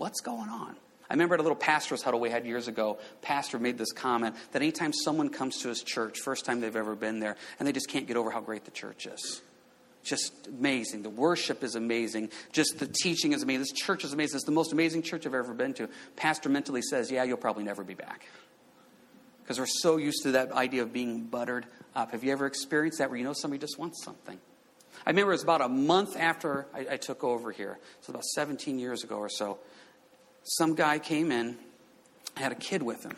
What's 0.00 0.22
going 0.22 0.48
on? 0.48 0.76
I 1.10 1.12
remember 1.12 1.34
at 1.34 1.40
a 1.40 1.42
little 1.42 1.54
pastor's 1.54 2.00
huddle 2.00 2.20
we 2.20 2.30
had 2.30 2.46
years 2.46 2.68
ago, 2.68 2.98
pastor 3.20 3.58
made 3.58 3.76
this 3.76 3.92
comment 3.92 4.34
that 4.52 4.62
anytime 4.62 4.94
someone 4.94 5.28
comes 5.28 5.58
to 5.58 5.68
his 5.68 5.82
church, 5.82 6.20
first 6.20 6.46
time 6.46 6.62
they've 6.62 6.74
ever 6.74 6.94
been 6.94 7.20
there, 7.20 7.36
and 7.58 7.68
they 7.68 7.72
just 7.72 7.86
can't 7.86 8.06
get 8.06 8.16
over 8.16 8.30
how 8.30 8.40
great 8.40 8.64
the 8.64 8.70
church 8.70 9.04
is. 9.04 9.42
Just 10.02 10.46
amazing. 10.46 11.02
The 11.02 11.10
worship 11.10 11.62
is 11.62 11.74
amazing. 11.74 12.30
Just 12.50 12.78
the 12.78 12.86
teaching 12.86 13.34
is 13.34 13.42
amazing. 13.42 13.60
This 13.60 13.72
church 13.72 14.02
is 14.02 14.14
amazing. 14.14 14.36
It's 14.36 14.46
the 14.46 14.52
most 14.52 14.72
amazing 14.72 15.02
church 15.02 15.26
I've 15.26 15.34
ever 15.34 15.52
been 15.52 15.74
to. 15.74 15.90
Pastor 16.16 16.48
mentally 16.48 16.80
says, 16.80 17.10
Yeah, 17.10 17.24
you'll 17.24 17.36
probably 17.36 17.64
never 17.64 17.84
be 17.84 17.92
back. 17.92 18.24
Because 19.42 19.58
we're 19.58 19.66
so 19.66 19.98
used 19.98 20.22
to 20.22 20.32
that 20.32 20.50
idea 20.52 20.80
of 20.80 20.94
being 20.94 21.24
buttered 21.24 21.66
up. 21.94 22.12
Have 22.12 22.24
you 22.24 22.32
ever 22.32 22.46
experienced 22.46 23.00
that 23.00 23.10
where 23.10 23.18
you 23.18 23.24
know 23.24 23.34
somebody 23.34 23.60
just 23.60 23.78
wants 23.78 24.02
something? 24.02 24.38
I 25.06 25.10
remember 25.10 25.32
it 25.32 25.36
was 25.36 25.42
about 25.42 25.60
a 25.60 25.68
month 25.68 26.16
after 26.16 26.66
I, 26.74 26.86
I 26.92 26.96
took 26.96 27.24
over 27.24 27.52
here, 27.52 27.78
so 28.00 28.10
about 28.10 28.24
17 28.24 28.78
years 28.78 29.02
ago 29.02 29.16
or 29.16 29.28
so. 29.28 29.58
Some 30.42 30.74
guy 30.74 30.98
came 30.98 31.30
in, 31.30 31.56
had 32.36 32.52
a 32.52 32.56
kid 32.56 32.82
with 32.82 33.04
him. 33.04 33.16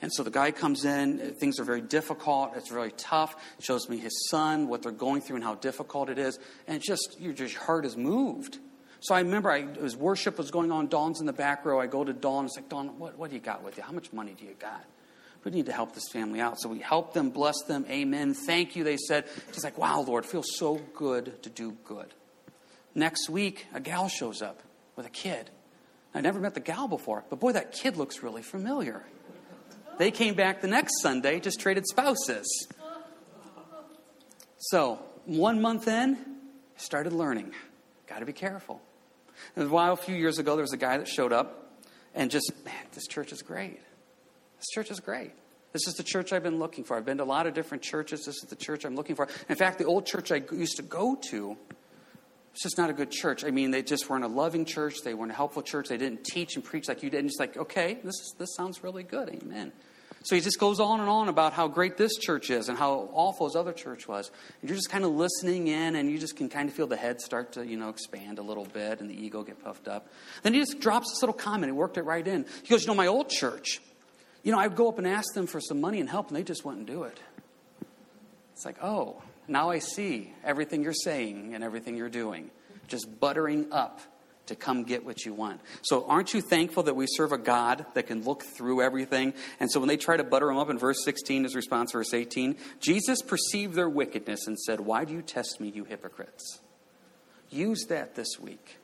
And 0.00 0.12
so 0.12 0.22
the 0.22 0.30
guy 0.30 0.52
comes 0.52 0.84
in, 0.84 1.20
uh, 1.20 1.24
things 1.38 1.58
are 1.58 1.64
very 1.64 1.80
difficult, 1.80 2.52
it's 2.56 2.70
really 2.70 2.92
tough, 2.92 3.34
shows 3.58 3.88
me 3.88 3.98
his 3.98 4.28
son, 4.30 4.68
what 4.68 4.82
they're 4.82 4.92
going 4.92 5.20
through, 5.20 5.36
and 5.36 5.44
how 5.44 5.56
difficult 5.56 6.08
it 6.08 6.18
is. 6.18 6.38
And 6.68 6.80
just, 6.80 7.16
your 7.18 7.32
just 7.32 7.56
heart 7.56 7.84
is 7.84 7.96
moved. 7.96 8.58
So 9.00 9.14
I 9.14 9.20
remember 9.20 9.50
I, 9.50 9.62
was 9.80 9.96
worship 9.96 10.38
was 10.38 10.50
going 10.50 10.70
on, 10.70 10.86
Dawn's 10.86 11.20
in 11.20 11.26
the 11.26 11.32
back 11.32 11.64
row. 11.64 11.80
I 11.80 11.86
go 11.86 12.04
to 12.04 12.12
Dawn, 12.12 12.46
it's 12.46 12.56
like, 12.56 12.68
Dawn, 12.68 12.98
what, 12.98 13.18
what 13.18 13.30
do 13.30 13.36
you 13.36 13.42
got 13.42 13.64
with 13.64 13.76
you? 13.76 13.82
How 13.82 13.92
much 13.92 14.12
money 14.12 14.34
do 14.38 14.44
you 14.44 14.54
got? 14.58 14.84
We 15.44 15.52
need 15.52 15.66
to 15.66 15.72
help 15.72 15.94
this 15.94 16.08
family 16.12 16.40
out. 16.40 16.60
So 16.60 16.68
we 16.68 16.80
help 16.80 17.14
them, 17.14 17.30
bless 17.30 17.62
them, 17.66 17.84
amen, 17.88 18.34
thank 18.34 18.76
you, 18.76 18.84
they 18.84 18.96
said. 18.96 19.24
Just 19.48 19.64
like, 19.64 19.78
wow, 19.78 20.00
Lord, 20.02 20.26
feels 20.26 20.56
so 20.56 20.76
good 20.94 21.42
to 21.42 21.50
do 21.50 21.76
good. 21.84 22.12
Next 22.94 23.28
week, 23.28 23.66
a 23.72 23.80
gal 23.80 24.08
shows 24.08 24.42
up 24.42 24.62
with 24.96 25.06
a 25.06 25.10
kid. 25.10 25.50
I 26.14 26.20
never 26.20 26.40
met 26.40 26.54
the 26.54 26.60
gal 26.60 26.88
before, 26.88 27.24
but 27.30 27.38
boy, 27.38 27.52
that 27.52 27.72
kid 27.72 27.96
looks 27.96 28.22
really 28.22 28.42
familiar. 28.42 29.04
They 29.98 30.10
came 30.10 30.34
back 30.34 30.60
the 30.60 30.68
next 30.68 31.00
Sunday, 31.02 31.40
just 31.40 31.60
traded 31.60 31.86
spouses. 31.86 32.68
So, 34.58 34.98
one 35.26 35.60
month 35.60 35.86
in, 35.86 36.16
I 36.16 36.80
started 36.80 37.12
learning. 37.12 37.52
Got 38.06 38.20
to 38.20 38.26
be 38.26 38.32
careful. 38.32 38.80
And 39.54 39.70
while, 39.70 39.92
a 39.92 39.96
few 39.96 40.16
years 40.16 40.38
ago, 40.38 40.56
there 40.56 40.62
was 40.62 40.72
a 40.72 40.78
guy 40.78 40.98
that 40.98 41.08
showed 41.08 41.32
up 41.32 41.72
and 42.14 42.30
just, 42.30 42.52
man, 42.64 42.74
this 42.94 43.06
church 43.06 43.32
is 43.32 43.42
great. 43.42 43.80
This 44.56 44.66
church 44.72 44.90
is 44.90 45.00
great. 45.00 45.32
This 45.72 45.86
is 45.86 45.94
the 45.94 46.02
church 46.02 46.32
I've 46.32 46.42
been 46.42 46.58
looking 46.58 46.84
for. 46.84 46.96
I've 46.96 47.04
been 47.04 47.18
to 47.18 47.24
a 47.24 47.24
lot 47.24 47.46
of 47.46 47.54
different 47.54 47.82
churches. 47.82 48.24
This 48.24 48.36
is 48.42 48.48
the 48.48 48.56
church 48.56 48.84
I'm 48.84 48.96
looking 48.96 49.14
for. 49.14 49.28
In 49.48 49.56
fact, 49.56 49.78
the 49.78 49.84
old 49.84 50.06
church 50.06 50.32
I 50.32 50.42
used 50.50 50.76
to 50.76 50.82
go 50.82 51.16
to, 51.30 51.56
it's 52.52 52.62
just 52.62 52.78
not 52.78 52.90
a 52.90 52.92
good 52.92 53.10
church. 53.10 53.44
I 53.44 53.50
mean, 53.50 53.70
they 53.70 53.82
just 53.82 54.08
weren't 54.08 54.24
a 54.24 54.28
loving 54.28 54.64
church. 54.64 54.96
They 55.04 55.14
weren't 55.14 55.30
a 55.30 55.34
helpful 55.34 55.62
church. 55.62 55.88
They 55.88 55.96
didn't 55.96 56.24
teach 56.24 56.56
and 56.56 56.64
preach 56.64 56.88
like 56.88 57.02
you 57.02 57.10
did. 57.10 57.20
And 57.20 57.28
just 57.28 57.40
like, 57.40 57.56
okay, 57.56 57.98
this, 58.02 58.14
is, 58.14 58.34
this 58.38 58.54
sounds 58.56 58.82
really 58.82 59.04
good. 59.04 59.28
Amen. 59.28 59.72
So 60.24 60.34
he 60.34 60.40
just 60.40 60.58
goes 60.58 60.80
on 60.80 61.00
and 61.00 61.08
on 61.08 61.28
about 61.28 61.52
how 61.52 61.68
great 61.68 61.96
this 61.96 62.16
church 62.16 62.50
is 62.50 62.68
and 62.68 62.76
how 62.76 63.08
awful 63.12 63.46
his 63.46 63.54
other 63.54 63.72
church 63.72 64.08
was. 64.08 64.30
And 64.60 64.68
you're 64.68 64.76
just 64.76 64.90
kind 64.90 65.04
of 65.04 65.12
listening 65.12 65.68
in, 65.68 65.94
and 65.94 66.10
you 66.10 66.18
just 66.18 66.36
can 66.36 66.48
kind 66.48 66.68
of 66.68 66.74
feel 66.74 66.88
the 66.88 66.96
head 66.96 67.20
start 67.20 67.52
to, 67.52 67.64
you 67.64 67.76
know, 67.76 67.88
expand 67.88 68.38
a 68.38 68.42
little 68.42 68.64
bit 68.64 69.00
and 69.00 69.08
the 69.08 69.14
ego 69.14 69.44
get 69.44 69.62
puffed 69.62 69.86
up. 69.86 70.08
Then 70.42 70.54
he 70.54 70.60
just 70.60 70.80
drops 70.80 71.10
this 71.10 71.22
little 71.22 71.34
comment. 71.34 71.66
He 71.66 71.72
worked 71.72 71.96
it 71.96 72.02
right 72.02 72.26
in. 72.26 72.46
He 72.62 72.68
goes, 72.68 72.82
You 72.82 72.88
know, 72.88 72.94
my 72.94 73.06
old 73.06 73.30
church, 73.30 73.80
you 74.42 74.50
know, 74.50 74.58
I'd 74.58 74.74
go 74.74 74.88
up 74.88 74.98
and 74.98 75.06
ask 75.06 75.34
them 75.34 75.46
for 75.46 75.60
some 75.60 75.80
money 75.80 76.00
and 76.00 76.08
help, 76.08 76.28
and 76.28 76.36
they 76.36 76.42
just 76.42 76.64
wouldn't 76.64 76.86
do 76.86 77.04
it. 77.04 77.20
It's 78.54 78.64
like, 78.64 78.82
oh, 78.82 79.22
now 79.48 79.70
I 79.70 79.78
see 79.78 80.32
everything 80.44 80.82
you're 80.82 80.92
saying 80.92 81.54
and 81.54 81.64
everything 81.64 81.96
you're 81.96 82.08
doing. 82.08 82.50
Just 82.86 83.18
buttering 83.18 83.72
up 83.72 84.00
to 84.46 84.54
come 84.54 84.84
get 84.84 85.04
what 85.04 85.24
you 85.24 85.32
want. 85.32 85.60
So, 85.82 86.04
aren't 86.06 86.34
you 86.34 86.40
thankful 86.40 86.84
that 86.84 86.96
we 86.96 87.06
serve 87.06 87.32
a 87.32 87.38
God 87.38 87.86
that 87.94 88.06
can 88.06 88.24
look 88.24 88.42
through 88.42 88.82
everything? 88.82 89.34
And 89.60 89.70
so, 89.70 89.80
when 89.80 89.88
they 89.88 89.96
try 89.96 90.16
to 90.16 90.24
butter 90.24 90.50
him 90.50 90.58
up 90.58 90.70
in 90.70 90.78
verse 90.78 91.04
16, 91.04 91.44
his 91.44 91.54
response, 91.54 91.92
verse 91.92 92.12
18, 92.12 92.56
Jesus 92.80 93.22
perceived 93.22 93.74
their 93.74 93.88
wickedness 93.88 94.46
and 94.46 94.58
said, 94.58 94.80
Why 94.80 95.04
do 95.04 95.12
you 95.12 95.22
test 95.22 95.60
me, 95.60 95.68
you 95.68 95.84
hypocrites? 95.84 96.60
Use 97.50 97.86
that 97.88 98.14
this 98.14 98.38
week. 98.40 98.78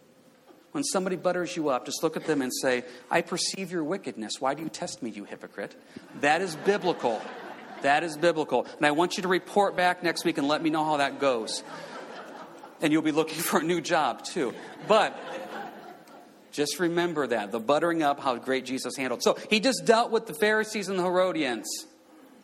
When 0.72 0.82
somebody 0.82 1.16
butters 1.16 1.54
you 1.56 1.68
up, 1.68 1.86
just 1.86 2.02
look 2.02 2.16
at 2.16 2.26
them 2.26 2.42
and 2.42 2.52
say, 2.52 2.84
I 3.10 3.20
perceive 3.22 3.70
your 3.70 3.84
wickedness. 3.84 4.40
Why 4.40 4.54
do 4.54 4.62
you 4.62 4.68
test 4.68 5.02
me, 5.02 5.10
you 5.10 5.24
hypocrite? 5.24 5.76
That 6.20 6.42
is 6.42 6.56
biblical. 6.56 7.22
That 7.84 8.02
is 8.02 8.16
biblical. 8.16 8.66
And 8.78 8.86
I 8.86 8.92
want 8.92 9.18
you 9.18 9.22
to 9.24 9.28
report 9.28 9.76
back 9.76 10.02
next 10.02 10.24
week 10.24 10.38
and 10.38 10.48
let 10.48 10.62
me 10.62 10.70
know 10.70 10.86
how 10.86 10.96
that 10.96 11.20
goes. 11.20 11.62
And 12.80 12.94
you'll 12.94 13.02
be 13.02 13.12
looking 13.12 13.36
for 13.36 13.60
a 13.60 13.62
new 13.62 13.82
job, 13.82 14.24
too. 14.24 14.54
But 14.88 15.14
just 16.50 16.80
remember 16.80 17.26
that 17.26 17.52
the 17.52 17.60
buttering 17.60 18.02
up, 18.02 18.20
how 18.20 18.36
great 18.36 18.64
Jesus 18.64 18.96
handled. 18.96 19.22
So 19.22 19.36
he 19.50 19.60
just 19.60 19.84
dealt 19.84 20.10
with 20.10 20.26
the 20.26 20.32
Pharisees 20.32 20.88
and 20.88 20.98
the 20.98 21.02
Herodians. 21.02 21.68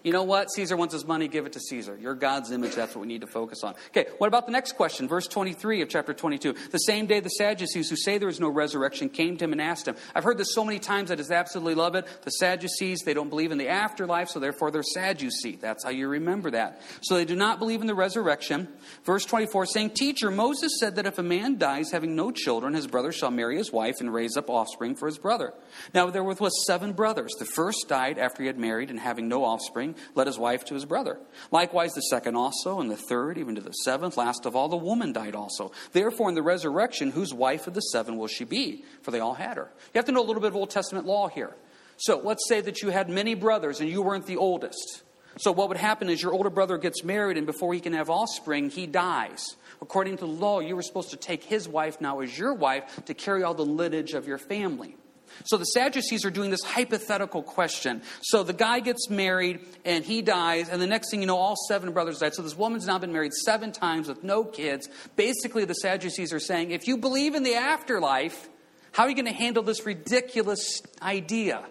You 0.02 0.12
know 0.12 0.22
what? 0.22 0.50
Caesar 0.50 0.76
wants 0.76 0.94
his 0.94 1.04
money, 1.04 1.28
give 1.28 1.44
it 1.44 1.52
to 1.52 1.60
Caesar. 1.60 1.98
You're 2.00 2.14
God's 2.14 2.50
image, 2.50 2.74
that's 2.74 2.94
what 2.94 3.02
we 3.02 3.06
need 3.06 3.20
to 3.20 3.26
focus 3.26 3.62
on. 3.62 3.74
Okay, 3.88 4.06
what 4.18 4.28
about 4.28 4.46
the 4.46 4.52
next 4.52 4.72
question? 4.72 5.08
Verse 5.08 5.26
23 5.26 5.82
of 5.82 5.88
chapter 5.88 6.14
22. 6.14 6.54
The 6.70 6.78
same 6.78 7.06
day 7.06 7.20
the 7.20 7.28
Sadducees, 7.28 7.90
who 7.90 7.96
say 7.96 8.16
there 8.16 8.28
is 8.28 8.40
no 8.40 8.48
resurrection, 8.48 9.10
came 9.10 9.36
to 9.36 9.44
him 9.44 9.52
and 9.52 9.60
asked 9.60 9.86
him. 9.86 9.96
I've 10.14 10.24
heard 10.24 10.38
this 10.38 10.54
so 10.54 10.64
many 10.64 10.78
times, 10.78 11.10
I 11.10 11.16
just 11.16 11.30
absolutely 11.30 11.74
love 11.74 11.94
it. 11.94 12.06
The 12.22 12.30
Sadducees, 12.30 13.00
they 13.00 13.12
don't 13.12 13.28
believe 13.28 13.52
in 13.52 13.58
the 13.58 13.68
afterlife, 13.68 14.28
so 14.28 14.40
therefore 14.40 14.70
they're 14.70 14.82
Sadducee. 14.82 15.56
That's 15.56 15.84
how 15.84 15.90
you 15.90 16.08
remember 16.08 16.50
that. 16.52 16.80
So 17.02 17.16
they 17.16 17.26
do 17.26 17.36
not 17.36 17.58
believe 17.58 17.82
in 17.82 17.86
the 17.86 17.94
resurrection. 17.94 18.68
Verse 19.04 19.26
24 19.26 19.66
saying, 19.66 19.90
Teacher, 19.90 20.30
Moses 20.30 20.72
said 20.80 20.96
that 20.96 21.06
if 21.06 21.18
a 21.18 21.22
man 21.22 21.58
dies 21.58 21.90
having 21.90 22.16
no 22.16 22.30
children, 22.30 22.72
his 22.72 22.86
brother 22.86 23.12
shall 23.12 23.30
marry 23.30 23.58
his 23.58 23.70
wife 23.70 23.96
and 24.00 24.12
raise 24.12 24.36
up 24.36 24.48
offspring 24.48 24.94
for 24.94 25.06
his 25.06 25.18
brother. 25.18 25.52
Now 25.92 26.08
there 26.08 26.24
was 26.24 26.66
seven 26.66 26.92
brothers. 26.92 27.32
The 27.38 27.44
first 27.44 27.86
died 27.88 28.18
after 28.18 28.42
he 28.42 28.46
had 28.46 28.58
married 28.58 28.90
and 28.90 28.98
having 28.98 29.28
no 29.28 29.44
offspring 29.44 29.89
led 30.14 30.26
his 30.26 30.38
wife 30.38 30.64
to 30.66 30.74
his 30.74 30.84
brother. 30.84 31.18
Likewise, 31.50 31.92
the 31.92 32.00
second 32.02 32.36
also, 32.36 32.80
and 32.80 32.90
the 32.90 32.96
third, 32.96 33.38
even 33.38 33.54
to 33.54 33.60
the 33.60 33.72
seventh. 33.72 34.16
Last 34.16 34.46
of 34.46 34.56
all, 34.56 34.68
the 34.68 34.76
woman 34.76 35.12
died 35.12 35.34
also. 35.34 35.72
Therefore, 35.92 36.28
in 36.28 36.34
the 36.34 36.42
resurrection, 36.42 37.10
whose 37.10 37.32
wife 37.32 37.66
of 37.66 37.74
the 37.74 37.80
seven 37.80 38.16
will 38.16 38.26
she 38.26 38.44
be? 38.44 38.84
For 39.02 39.10
they 39.10 39.20
all 39.20 39.34
had 39.34 39.56
her. 39.56 39.70
You 39.94 39.98
have 39.98 40.06
to 40.06 40.12
know 40.12 40.22
a 40.22 40.26
little 40.26 40.42
bit 40.42 40.48
of 40.48 40.56
Old 40.56 40.70
Testament 40.70 41.06
law 41.06 41.28
here. 41.28 41.54
So 41.96 42.20
let's 42.24 42.48
say 42.48 42.60
that 42.60 42.82
you 42.82 42.88
had 42.88 43.10
many 43.10 43.34
brothers 43.34 43.80
and 43.80 43.88
you 43.88 44.02
weren't 44.02 44.26
the 44.26 44.38
oldest. 44.38 45.02
So 45.38 45.52
what 45.52 45.68
would 45.68 45.78
happen 45.78 46.08
is 46.10 46.22
your 46.22 46.32
older 46.32 46.50
brother 46.50 46.76
gets 46.76 47.04
married, 47.04 47.36
and 47.36 47.46
before 47.46 47.72
he 47.72 47.80
can 47.80 47.92
have 47.92 48.10
offspring, 48.10 48.70
he 48.70 48.86
dies. 48.86 49.56
According 49.80 50.16
to 50.16 50.26
the 50.26 50.32
law, 50.32 50.60
you 50.60 50.74
were 50.76 50.82
supposed 50.82 51.10
to 51.10 51.16
take 51.16 51.44
his 51.44 51.68
wife 51.68 52.00
now 52.00 52.20
as 52.20 52.36
your 52.36 52.52
wife 52.52 53.04
to 53.04 53.14
carry 53.14 53.42
all 53.42 53.54
the 53.54 53.64
lineage 53.64 54.12
of 54.12 54.26
your 54.26 54.38
family. 54.38 54.96
So 55.44 55.56
the 55.56 55.64
Sadducees 55.64 56.24
are 56.24 56.30
doing 56.30 56.50
this 56.50 56.62
hypothetical 56.62 57.42
question. 57.42 58.02
So 58.22 58.42
the 58.42 58.52
guy 58.52 58.80
gets 58.80 59.08
married 59.08 59.60
and 59.84 60.04
he 60.04 60.22
dies, 60.22 60.68
and 60.68 60.80
the 60.80 60.86
next 60.86 61.10
thing 61.10 61.20
you 61.20 61.26
know, 61.26 61.36
all 61.36 61.56
seven 61.68 61.92
brothers 61.92 62.18
died. 62.18 62.34
So 62.34 62.42
this 62.42 62.56
woman's 62.56 62.86
now 62.86 62.98
been 62.98 63.12
married 63.12 63.32
seven 63.32 63.72
times 63.72 64.08
with 64.08 64.22
no 64.22 64.44
kids. 64.44 64.88
Basically, 65.16 65.64
the 65.64 65.74
Sadducees 65.74 66.32
are 66.32 66.40
saying, 66.40 66.70
if 66.70 66.86
you 66.86 66.96
believe 66.96 67.34
in 67.34 67.42
the 67.42 67.54
afterlife, 67.54 68.48
how 68.92 69.04
are 69.04 69.08
you 69.08 69.14
going 69.14 69.26
to 69.26 69.32
handle 69.32 69.62
this 69.62 69.86
ridiculous 69.86 70.82
idea? 71.00 71.64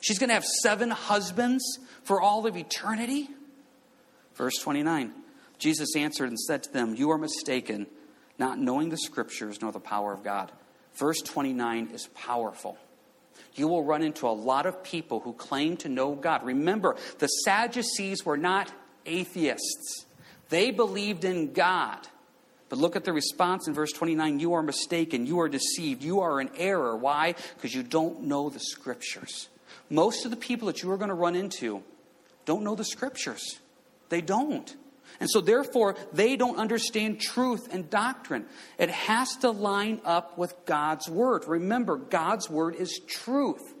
She's 0.00 0.18
going 0.18 0.28
to 0.28 0.34
have 0.34 0.44
seven 0.44 0.90
husbands 0.90 1.64
for 2.04 2.20
all 2.20 2.46
of 2.46 2.56
eternity? 2.56 3.28
Verse 4.34 4.54
29 4.62 5.12
Jesus 5.58 5.96
answered 5.96 6.28
and 6.28 6.38
said 6.38 6.62
to 6.64 6.72
them, 6.72 6.94
You 6.94 7.10
are 7.10 7.18
mistaken, 7.18 7.86
not 8.38 8.58
knowing 8.58 8.90
the 8.90 8.98
scriptures 8.98 9.60
nor 9.62 9.72
the 9.72 9.80
power 9.80 10.12
of 10.12 10.22
God. 10.22 10.52
Verse 10.94 11.20
29 11.22 11.90
is 11.92 12.06
powerful 12.08 12.78
you 13.54 13.68
will 13.68 13.84
run 13.84 14.02
into 14.02 14.26
a 14.26 14.30
lot 14.30 14.66
of 14.66 14.82
people 14.82 15.20
who 15.20 15.32
claim 15.32 15.76
to 15.78 15.88
know 15.88 16.14
God. 16.14 16.44
Remember, 16.44 16.96
the 17.18 17.26
Sadducees 17.26 18.24
were 18.24 18.36
not 18.36 18.72
atheists, 19.04 20.06
they 20.48 20.70
believed 20.70 21.24
in 21.24 21.52
God. 21.52 22.08
But 22.68 22.80
look 22.80 22.96
at 22.96 23.04
the 23.04 23.12
response 23.12 23.68
in 23.68 23.74
verse 23.74 23.92
29 23.92 24.40
you 24.40 24.54
are 24.54 24.62
mistaken, 24.62 25.26
you 25.26 25.40
are 25.40 25.48
deceived, 25.48 26.02
you 26.02 26.20
are 26.20 26.40
in 26.40 26.50
error. 26.56 26.96
Why? 26.96 27.34
Because 27.54 27.74
you 27.74 27.82
don't 27.82 28.22
know 28.22 28.50
the 28.50 28.58
scriptures. 28.58 29.48
Most 29.88 30.24
of 30.24 30.32
the 30.32 30.36
people 30.36 30.66
that 30.66 30.82
you 30.82 30.90
are 30.90 30.96
going 30.96 31.10
to 31.10 31.14
run 31.14 31.36
into 31.36 31.82
don't 32.44 32.64
know 32.64 32.74
the 32.74 32.84
scriptures. 32.84 33.60
They 34.08 34.20
don't. 34.20 34.74
And 35.20 35.30
so, 35.30 35.40
therefore, 35.40 35.96
they 36.12 36.36
don't 36.36 36.58
understand 36.58 37.20
truth 37.20 37.72
and 37.72 37.88
doctrine. 37.88 38.46
It 38.78 38.90
has 38.90 39.36
to 39.36 39.50
line 39.50 40.00
up 40.04 40.36
with 40.36 40.54
God's 40.66 41.08
word. 41.08 41.46
Remember, 41.46 41.96
God's 41.96 42.50
word 42.50 42.76
is 42.76 43.00
truth. 43.06 43.74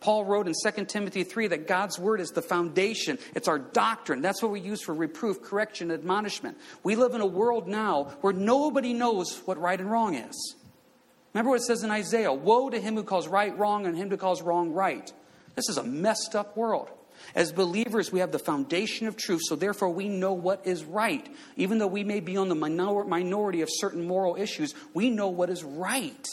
Paul 0.00 0.24
wrote 0.24 0.48
in 0.48 0.54
2 0.54 0.84
Timothy 0.86 1.24
3 1.24 1.48
that 1.48 1.66
God's 1.66 1.98
word 1.98 2.20
is 2.20 2.30
the 2.30 2.42
foundation, 2.42 3.18
it's 3.34 3.48
our 3.48 3.58
doctrine. 3.58 4.22
That's 4.22 4.42
what 4.42 4.50
we 4.50 4.60
use 4.60 4.82
for 4.82 4.94
reproof, 4.94 5.42
correction, 5.42 5.90
admonishment. 5.90 6.56
We 6.82 6.96
live 6.96 7.14
in 7.14 7.20
a 7.20 7.26
world 7.26 7.68
now 7.68 8.04
where 8.22 8.32
nobody 8.32 8.94
knows 8.94 9.42
what 9.44 9.58
right 9.58 9.78
and 9.78 9.90
wrong 9.90 10.14
is. 10.14 10.56
Remember 11.34 11.50
what 11.50 11.60
it 11.60 11.64
says 11.64 11.84
in 11.84 11.90
Isaiah 11.90 12.32
Woe 12.32 12.70
to 12.70 12.80
him 12.80 12.94
who 12.94 13.04
calls 13.04 13.28
right 13.28 13.56
wrong 13.56 13.86
and 13.86 13.96
him 13.96 14.10
who 14.10 14.16
calls 14.16 14.42
wrong 14.42 14.72
right. 14.72 15.12
This 15.54 15.68
is 15.68 15.76
a 15.76 15.84
messed 15.84 16.34
up 16.34 16.56
world. 16.56 16.88
As 17.34 17.52
believers, 17.52 18.10
we 18.10 18.20
have 18.20 18.32
the 18.32 18.38
foundation 18.38 19.06
of 19.06 19.16
truth, 19.16 19.42
so 19.44 19.56
therefore 19.56 19.90
we 19.90 20.08
know 20.08 20.32
what 20.32 20.66
is 20.66 20.84
right. 20.84 21.26
Even 21.56 21.78
though 21.78 21.86
we 21.86 22.04
may 22.04 22.20
be 22.20 22.36
on 22.36 22.48
the 22.48 22.54
minor- 22.54 23.04
minority 23.04 23.62
of 23.62 23.68
certain 23.70 24.06
moral 24.06 24.36
issues, 24.36 24.74
we 24.94 25.10
know 25.10 25.28
what 25.28 25.50
is 25.50 25.62
right. 25.62 26.26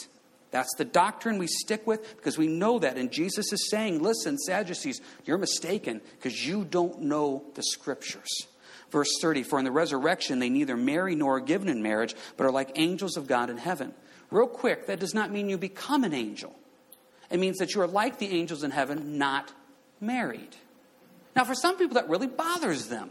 That's 0.50 0.74
the 0.76 0.84
doctrine 0.84 1.38
we 1.38 1.46
stick 1.46 1.86
with 1.86 2.16
because 2.16 2.38
we 2.38 2.46
know 2.46 2.78
that. 2.78 2.96
And 2.96 3.12
Jesus 3.12 3.52
is 3.52 3.68
saying, 3.70 4.02
listen, 4.02 4.38
Sadducees, 4.38 5.00
you're 5.24 5.38
mistaken 5.38 6.00
because 6.16 6.46
you 6.46 6.64
don't 6.64 7.02
know 7.02 7.44
the 7.54 7.62
scriptures. 7.62 8.46
Verse 8.90 9.10
30 9.20 9.42
For 9.42 9.58
in 9.58 9.64
the 9.64 9.70
resurrection 9.70 10.38
they 10.38 10.48
neither 10.48 10.76
marry 10.76 11.14
nor 11.14 11.36
are 11.36 11.40
given 11.40 11.68
in 11.68 11.82
marriage, 11.82 12.14
but 12.36 12.46
are 12.46 12.50
like 12.50 12.72
angels 12.76 13.16
of 13.16 13.26
God 13.26 13.50
in 13.50 13.58
heaven. 13.58 13.92
Real 14.30 14.46
quick, 14.46 14.86
that 14.86 15.00
does 15.00 15.14
not 15.14 15.30
mean 15.30 15.48
you 15.48 15.58
become 15.58 16.04
an 16.04 16.14
angel. 16.14 16.54
It 17.30 17.38
means 17.40 17.58
that 17.58 17.74
you 17.74 17.82
are 17.82 17.86
like 17.86 18.18
the 18.18 18.30
angels 18.30 18.62
in 18.62 18.70
heaven, 18.70 19.18
not 19.18 19.52
married. 20.00 20.56
Now, 21.38 21.44
for 21.44 21.54
some 21.54 21.78
people, 21.78 21.94
that 21.94 22.08
really 22.08 22.26
bothers 22.26 22.88
them. 22.88 23.10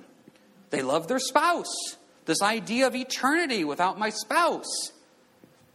They 0.70 0.82
love 0.82 1.08
their 1.08 1.18
spouse. 1.18 1.74
This 2.26 2.42
idea 2.42 2.86
of 2.86 2.94
eternity 2.94 3.64
without 3.64 3.98
my 3.98 4.10
spouse. 4.10 4.92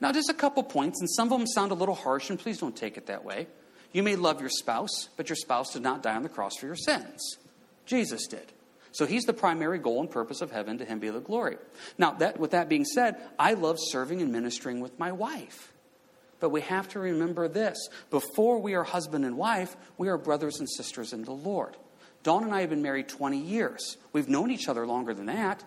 Now, 0.02 0.12
just 0.12 0.28
a 0.28 0.34
couple 0.34 0.62
points, 0.62 1.00
and 1.00 1.08
some 1.08 1.32
of 1.32 1.38
them 1.38 1.46
sound 1.46 1.72
a 1.72 1.74
little 1.74 1.94
harsh, 1.94 2.28
and 2.28 2.38
please 2.38 2.58
don't 2.58 2.76
take 2.76 2.98
it 2.98 3.06
that 3.06 3.24
way. 3.24 3.46
You 3.92 4.02
may 4.02 4.16
love 4.16 4.40
your 4.40 4.50
spouse, 4.50 5.08
but 5.16 5.30
your 5.30 5.36
spouse 5.36 5.72
did 5.72 5.80
not 5.80 6.02
die 6.02 6.14
on 6.14 6.22
the 6.22 6.28
cross 6.28 6.58
for 6.58 6.66
your 6.66 6.76
sins. 6.76 7.38
Jesus 7.86 8.26
did. 8.26 8.52
So 8.90 9.06
he's 9.06 9.24
the 9.24 9.32
primary 9.32 9.78
goal 9.78 10.00
and 10.00 10.10
purpose 10.10 10.42
of 10.42 10.50
heaven. 10.50 10.76
To 10.76 10.84
him 10.84 10.98
be 10.98 11.08
the 11.08 11.20
glory. 11.20 11.56
Now, 11.96 12.10
that, 12.12 12.38
with 12.38 12.50
that 12.50 12.68
being 12.68 12.84
said, 12.84 13.16
I 13.38 13.54
love 13.54 13.78
serving 13.80 14.20
and 14.20 14.30
ministering 14.30 14.80
with 14.80 14.98
my 14.98 15.12
wife. 15.12 15.72
But 16.38 16.50
we 16.50 16.60
have 16.60 16.90
to 16.90 16.98
remember 16.98 17.48
this 17.48 17.88
before 18.10 18.58
we 18.58 18.74
are 18.74 18.84
husband 18.84 19.24
and 19.24 19.38
wife, 19.38 19.74
we 19.96 20.10
are 20.10 20.18
brothers 20.18 20.58
and 20.58 20.68
sisters 20.68 21.14
in 21.14 21.24
the 21.24 21.32
Lord. 21.32 21.78
Dawn 22.22 22.44
and 22.44 22.54
I 22.54 22.60
have 22.60 22.70
been 22.70 22.82
married 22.82 23.08
20 23.08 23.38
years. 23.38 23.96
We've 24.12 24.28
known 24.28 24.50
each 24.50 24.68
other 24.68 24.86
longer 24.86 25.14
than 25.14 25.26
that 25.26 25.64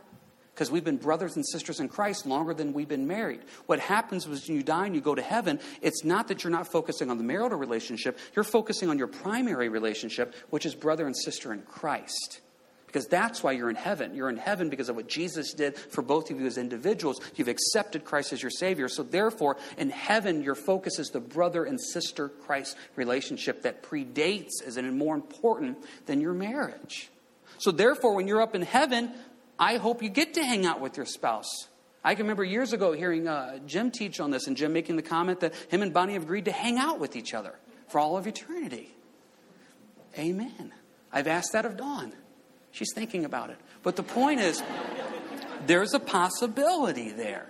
because 0.54 0.72
we've 0.72 0.86
been 0.86 0.98
brothers 0.98 1.36
and 1.36 1.46
sisters 1.46 1.82
in 1.82 1.90
Christ 1.90 2.26
longer 2.26 2.54
than 2.54 2.72
we've 2.72 2.88
been 2.88 3.08
married. 3.08 3.42
What 3.66 3.80
happens 3.80 4.26
when 4.26 4.40
you 4.46 4.64
die 4.64 4.86
and 4.86 4.96
you 4.96 5.02
go 5.02 5.14
to 5.14 5.22
heaven, 5.22 5.60
it's 5.82 6.06
not 6.06 6.30
that 6.30 6.44
you're 6.44 6.52
not 6.52 6.72
focusing 6.72 7.12
on 7.12 7.18
the 7.18 7.26
marital 7.26 7.60
relationship, 7.60 8.18
you're 8.36 8.44
focusing 8.46 8.90
on 8.90 8.98
your 8.98 9.08
primary 9.08 9.68
relationship, 9.68 10.34
which 10.52 10.66
is 10.66 10.74
brother 10.74 11.06
and 11.06 11.16
sister 11.16 11.52
in 11.52 11.62
Christ. 11.64 12.40
Because 12.88 13.08
that's 13.08 13.44
why 13.44 13.52
you're 13.52 13.70
in 13.70 13.76
heaven. 13.76 14.16
You're 14.16 14.30
in 14.30 14.38
heaven 14.38 14.70
because 14.70 14.88
of 14.88 14.96
what 14.96 15.08
Jesus 15.08 15.54
did 15.54 15.78
for 15.78 16.02
both 16.02 16.32
of 16.32 16.40
you 16.40 16.46
as 16.46 16.58
individuals. 16.58 17.20
You've 17.36 17.50
accepted 17.50 18.06
Christ 18.06 18.32
as 18.32 18.42
your 18.42 18.52
Savior. 18.52 18.88
So, 18.88 19.04
therefore, 19.04 19.58
in 19.78 19.90
heaven, 19.90 20.44
your 20.44 20.56
focus 20.56 20.98
is 21.00 21.10
the 21.10 21.20
brother 21.20 21.66
and 21.66 21.80
sister 21.80 22.30
Christ 22.30 22.78
relationship 22.96 23.64
that 23.64 23.84
predates, 23.84 24.52
and 24.78 24.98
more 24.98 25.16
important 25.16 25.84
than 26.06 26.22
your 26.22 26.34
marriage. 26.34 27.10
So, 27.58 27.72
therefore, 27.72 28.16
when 28.16 28.28
you're 28.28 28.42
up 28.42 28.56
in 28.56 28.62
heaven, 28.62 29.12
I 29.60 29.78
hope 29.78 30.02
you 30.02 30.10
get 30.10 30.36
to 30.36 30.44
hang 30.44 30.66
out 30.66 30.80
with 30.80 30.98
your 30.98 31.06
spouse. 31.06 31.68
I 32.04 32.14
can 32.14 32.26
remember 32.26 32.44
years 32.44 32.72
ago 32.72 32.92
hearing 32.92 33.28
uh, 33.28 33.60
Jim 33.66 33.90
teach 33.90 34.20
on 34.20 34.30
this, 34.30 34.48
and 34.48 34.56
Jim 34.56 34.74
making 34.74 34.96
the 34.96 35.02
comment 35.02 35.40
that 35.40 35.56
him 35.70 35.82
and 35.82 35.92
Bonnie 35.92 36.14
have 36.14 36.24
agreed 36.24 36.46
to 36.46 36.52
hang 36.52 36.78
out 36.78 37.00
with 37.00 37.16
each 37.16 37.34
other 37.34 37.56
for 37.88 38.00
all 38.00 38.16
of 38.16 38.28
eternity. 38.28 38.96
Amen. 40.18 40.72
I've 41.12 41.28
asked 41.28 41.54
that 41.54 41.66
of 41.66 41.78
Dawn. 41.78 42.14
She's 42.76 42.92
thinking 42.94 43.24
about 43.24 43.52
it. 43.52 43.58
But 43.84 43.96
the 43.96 44.04
point 44.04 44.42
is, 44.42 44.62
there's 45.66 45.94
a 45.94 46.00
possibility 46.00 47.10
there. 47.10 47.50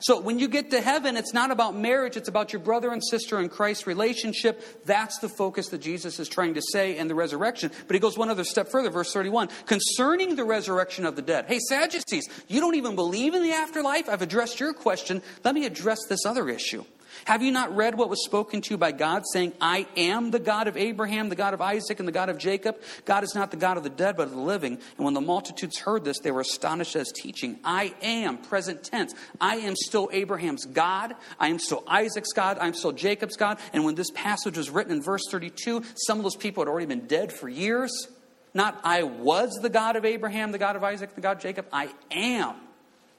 So 0.00 0.18
when 0.20 0.38
you 0.38 0.48
get 0.48 0.70
to 0.70 0.80
heaven, 0.80 1.18
it's 1.18 1.34
not 1.34 1.50
about 1.50 1.76
marriage, 1.76 2.16
it's 2.16 2.28
about 2.28 2.54
your 2.54 2.60
brother 2.60 2.90
and 2.90 3.02
sister 3.04 3.40
in 3.40 3.50
Christ 3.50 3.86
relationship. 3.86 4.84
That's 4.86 5.18
the 5.18 5.28
focus 5.28 5.68
that 5.68 5.82
Jesus 5.82 6.18
is 6.18 6.28
trying 6.30 6.54
to 6.54 6.62
say 6.72 6.96
in 6.96 7.08
the 7.08 7.14
resurrection. 7.14 7.70
But 7.86 7.94
he 7.94 8.00
goes 8.00 8.16
one 8.16 8.30
other 8.30 8.44
step 8.44 8.70
further, 8.70 8.88
verse 8.88 9.12
31. 9.12 9.50
Concerning 9.66 10.34
the 10.34 10.44
resurrection 10.44 11.04
of 11.04 11.14
the 11.14 11.22
dead. 11.22 11.44
Hey, 11.46 11.58
Sadducees, 11.58 12.26
you 12.48 12.60
don't 12.60 12.74
even 12.74 12.94
believe 12.94 13.34
in 13.34 13.42
the 13.42 13.52
afterlife? 13.52 14.08
I've 14.08 14.22
addressed 14.22 14.60
your 14.60 14.72
question. 14.72 15.20
Let 15.44 15.54
me 15.54 15.66
address 15.66 15.98
this 16.08 16.24
other 16.24 16.48
issue. 16.48 16.84
Have 17.24 17.42
you 17.42 17.52
not 17.52 17.74
read 17.74 17.96
what 17.96 18.10
was 18.10 18.24
spoken 18.24 18.60
to 18.60 18.70
you 18.70 18.78
by 18.78 18.92
God, 18.92 19.22
saying, 19.32 19.52
I 19.60 19.86
am 19.96 20.30
the 20.30 20.38
God 20.38 20.68
of 20.68 20.76
Abraham, 20.76 21.28
the 21.28 21.36
God 21.36 21.54
of 21.54 21.60
Isaac, 21.60 21.98
and 21.98 22.08
the 22.08 22.12
God 22.12 22.28
of 22.28 22.38
Jacob? 22.38 22.80
God 23.04 23.24
is 23.24 23.34
not 23.34 23.50
the 23.50 23.56
God 23.56 23.76
of 23.76 23.82
the 23.82 23.90
dead, 23.90 24.16
but 24.16 24.24
of 24.24 24.32
the 24.32 24.40
living. 24.40 24.78
And 24.96 25.04
when 25.04 25.14
the 25.14 25.20
multitudes 25.20 25.78
heard 25.78 26.04
this, 26.04 26.18
they 26.20 26.30
were 26.30 26.40
astonished 26.40 26.96
at 26.96 27.00
his 27.00 27.12
teaching. 27.12 27.58
I 27.64 27.94
am, 28.02 28.38
present 28.38 28.84
tense. 28.84 29.14
I 29.40 29.56
am 29.56 29.74
still 29.76 30.08
Abraham's 30.12 30.66
God. 30.66 31.14
I 31.38 31.48
am 31.48 31.58
still 31.58 31.84
Isaac's 31.86 32.32
God. 32.32 32.58
I'm 32.60 32.74
still 32.74 32.92
Jacob's 32.92 33.36
God. 33.36 33.58
And 33.72 33.84
when 33.84 33.94
this 33.94 34.10
passage 34.10 34.56
was 34.56 34.70
written 34.70 34.92
in 34.92 35.02
verse 35.02 35.22
32, 35.30 35.82
some 35.94 36.18
of 36.18 36.24
those 36.24 36.36
people 36.36 36.62
had 36.62 36.68
already 36.68 36.86
been 36.86 37.06
dead 37.06 37.32
for 37.32 37.48
years. 37.48 38.08
Not 38.54 38.80
I 38.84 39.02
was 39.02 39.58
the 39.60 39.68
God 39.68 39.96
of 39.96 40.04
Abraham, 40.04 40.52
the 40.52 40.58
God 40.58 40.76
of 40.76 40.84
Isaac, 40.84 41.14
the 41.14 41.20
God 41.20 41.38
of 41.38 41.42
Jacob. 41.42 41.66
I 41.72 41.88
am 42.10 42.54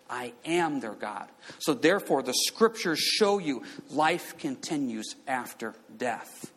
I 0.10 0.34
am 0.46 0.80
their 0.80 0.94
God. 0.94 1.28
So, 1.60 1.74
therefore, 1.74 2.22
the 2.22 2.34
scriptures 2.34 3.00
show 3.00 3.40
you 3.40 3.64
life 3.90 4.38
continues 4.38 5.16
after 5.28 5.74
death. 5.98 6.52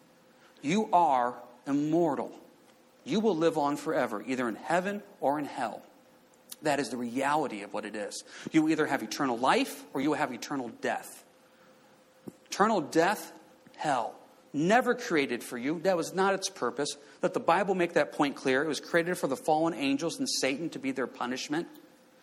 You 0.61 0.88
are 0.92 1.34
immortal. 1.66 2.32
You 3.04 3.20
will 3.20 3.37
live 3.37 3.56
on 3.56 3.76
forever, 3.76 4.22
either 4.26 4.48
in 4.48 4.56
heaven 4.56 5.02
or 5.20 5.38
in 5.38 5.46
hell. 5.46 5.82
That 6.62 6.80
is 6.80 6.90
the 6.90 6.96
reality 6.96 7.62
of 7.62 7.72
what 7.72 7.84
it 7.84 7.94
is. 7.94 8.24
You 8.52 8.68
either 8.68 8.87
have 8.87 9.02
eternal 9.02 9.38
life 9.38 9.84
or 9.94 10.00
you 10.00 10.14
have 10.14 10.32
eternal 10.32 10.68
death. 10.80 11.24
Eternal 12.50 12.80
death, 12.80 13.32
hell. 13.76 14.14
Never 14.52 14.94
created 14.94 15.44
for 15.44 15.56
you. 15.56 15.80
That 15.84 15.96
was 15.96 16.14
not 16.14 16.34
its 16.34 16.48
purpose. 16.48 16.96
Let 17.22 17.34
the 17.34 17.40
Bible 17.40 17.74
make 17.74 17.92
that 17.94 18.12
point 18.12 18.34
clear. 18.34 18.62
It 18.64 18.68
was 18.68 18.80
created 18.80 19.16
for 19.16 19.26
the 19.26 19.37
fallen 19.37 19.74
angels 19.74 20.18
and 20.18 20.28
Satan 20.28 20.70
to 20.70 20.78
be 20.78 20.90
their 20.90 21.06
punishment. 21.06 21.68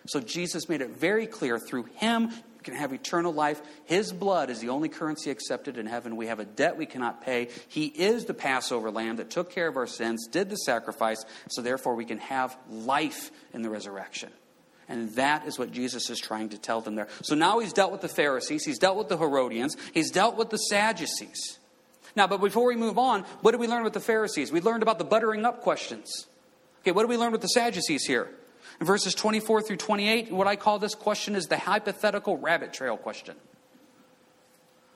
So 0.08 0.20
Jesus 0.20 0.70
made 0.70 0.82
it 0.82 0.92
very 0.92 1.28
clear 1.28 1.60
through 1.60 1.84
him 1.96 2.30
you 2.66 2.72
can 2.72 2.76
have 2.76 2.94
eternal 2.94 3.32
life. 3.32 3.62
His 3.86 4.12
blood 4.12 4.50
is 4.50 4.60
the 4.60 4.70
only 4.70 4.90
currency 4.90 5.30
accepted 5.30 5.78
in 5.78 5.86
heaven. 5.86 6.16
We 6.16 6.28
have 6.28 6.40
a 6.40 6.46
debt 6.46 6.78
we 6.78 6.88
cannot 6.88 7.22
pay. 7.22 7.50
He 7.68 7.86
is 7.86 8.26
the 8.26 8.34
Passover 8.34 8.90
lamb 8.90 9.18
that 9.18 9.30
took 9.30 9.52
care 9.52 9.68
of 9.68 9.78
our 9.78 9.86
sins, 9.86 10.28
did 10.28 10.50
the 10.50 10.58
sacrifice, 10.58 11.24
so 11.50 11.62
therefore 11.62 11.94
we 11.94 12.06
can 12.06 12.18
have 12.18 12.58
life 12.70 13.30
in 13.54 13.62
the 13.62 13.70
resurrection. 13.70 14.32
And 14.88 15.12
that 15.16 15.46
is 15.48 15.58
what 15.58 15.72
Jesus 15.72 16.10
is 16.10 16.20
trying 16.20 16.50
to 16.50 16.58
tell 16.58 16.82
them 16.82 16.96
there. 16.96 17.08
So 17.24 17.36
now 17.36 17.60
he's 17.60 17.74
dealt 17.74 17.92
with 17.92 18.02
the 18.02 18.08
Pharisees, 18.08 18.66
he's 18.66 18.80
dealt 18.80 18.98
with 18.98 19.10
the 19.10 19.18
Herodians, 19.18 19.78
he's 19.94 20.12
dealt 20.12 20.36
with 20.36 20.50
the 20.50 20.58
Sadducees. 20.58 21.60
Now, 22.16 22.28
but 22.28 22.40
before 22.40 22.66
we 22.66 22.76
move 22.76 22.98
on, 22.98 23.24
what 23.42 23.52
did 23.52 23.60
we 23.60 23.68
learn 23.68 23.84
with 23.84 23.94
the 23.94 24.00
Pharisees? 24.00 24.52
We 24.52 24.62
learned 24.62 24.84
about 24.84 25.00
the 25.00 25.06
buttering 25.06 25.46
up 25.46 25.62
questions. 25.62 26.28
Okay, 26.82 26.92
what 26.92 27.04
did 27.04 27.10
we 27.10 27.18
learn 27.18 27.32
with 27.32 27.42
the 27.42 27.48
Sadducees 27.48 28.06
here? 28.06 28.30
In 28.80 28.86
verses 28.86 29.16
24 29.16 29.62
through 29.62 29.78
28, 29.78 30.32
what 30.32 30.48
I 30.48 30.56
call 30.56 30.80
this 30.80 30.96
question 30.96 31.36
is 31.36 31.46
the 31.46 31.58
hypothetical 31.58 32.38
rabbit 32.38 32.74
trail 32.74 32.98
question. 32.98 33.36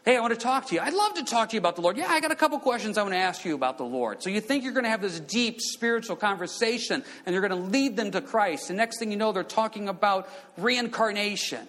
Hey, 0.06 0.15
I 0.15 0.22
want 0.22 0.34
to 0.34 0.39
talk 0.39 0.68
to 0.68 0.76
you. 0.76 0.82
I'd 0.82 0.94
love 0.94 1.15
to 1.15 1.24
talk 1.24 1.50
to 1.50 1.56
you 1.56 1.60
about 1.60 1.76
the 1.76 1.82
Lord. 1.82 1.98
Yeah, 1.98 2.08
I 2.08 2.20
got 2.20 2.32
a 2.32 2.36
couple 2.36 2.58
questions 2.60 2.98
I 2.98 3.04
want 3.04 3.13
to 3.13 3.20
ask 3.20 3.44
you 3.44 3.54
about 3.54 3.78
the 3.78 3.84
Lord. 3.84 4.24
So 4.24 4.30
you 4.30 4.39
think 4.39 4.63
you're 4.63 4.74
going 4.74 4.86
to 4.86 4.89
have 4.89 5.02
this 5.02 5.20
deep 5.20 5.60
spiritual 5.60 6.15
conversation 6.15 7.04
and 7.26 7.34
you're 7.34 7.48
going 7.48 7.62
to 7.62 7.68
lead 7.70 7.98
them 7.98 8.12
to 8.12 8.22
Christ. 8.22 8.70
And 8.70 8.78
next 8.78 9.00
thing 9.00 9.12
you 9.12 9.18
know, 9.18 9.32
they're 9.34 9.44
talking 9.44 9.89
about 9.89 10.30
reincarnation. 10.58 11.68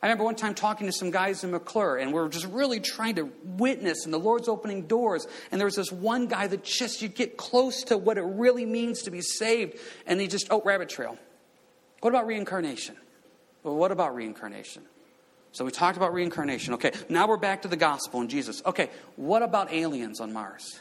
I 0.00 0.06
remember 0.06 0.24
one 0.24 0.36
time 0.36 0.54
talking 0.54 0.86
to 0.86 0.92
some 0.92 1.10
guys 1.10 1.42
in 1.42 1.50
McClure, 1.50 1.96
and 1.96 2.12
we 2.12 2.20
are 2.20 2.28
just 2.28 2.46
really 2.46 2.78
trying 2.78 3.16
to 3.16 3.32
witness, 3.42 4.04
and 4.04 4.14
the 4.14 4.18
Lord's 4.18 4.48
opening 4.48 4.86
doors. 4.86 5.26
And 5.50 5.60
there 5.60 5.66
was 5.66 5.74
this 5.74 5.90
one 5.90 6.26
guy 6.26 6.46
that 6.46 6.62
just, 6.62 7.02
you 7.02 7.08
get 7.08 7.36
close 7.36 7.82
to 7.84 7.98
what 7.98 8.16
it 8.16 8.22
really 8.22 8.64
means 8.64 9.02
to 9.02 9.10
be 9.10 9.20
saved, 9.20 9.76
and 10.06 10.20
he 10.20 10.28
just, 10.28 10.48
oh, 10.50 10.62
rabbit 10.64 10.88
trail. 10.88 11.18
What 12.00 12.10
about 12.10 12.26
reincarnation? 12.26 12.96
Well, 13.64 13.74
what 13.74 13.90
about 13.90 14.14
reincarnation? 14.14 14.84
So 15.50 15.64
we 15.64 15.72
talked 15.72 15.96
about 15.96 16.14
reincarnation. 16.14 16.74
Okay, 16.74 16.92
now 17.08 17.26
we're 17.26 17.36
back 17.36 17.62
to 17.62 17.68
the 17.68 17.76
gospel 17.76 18.20
and 18.20 18.30
Jesus. 18.30 18.62
Okay, 18.64 18.90
what 19.16 19.42
about 19.42 19.72
aliens 19.72 20.20
on 20.20 20.32
Mars? 20.32 20.80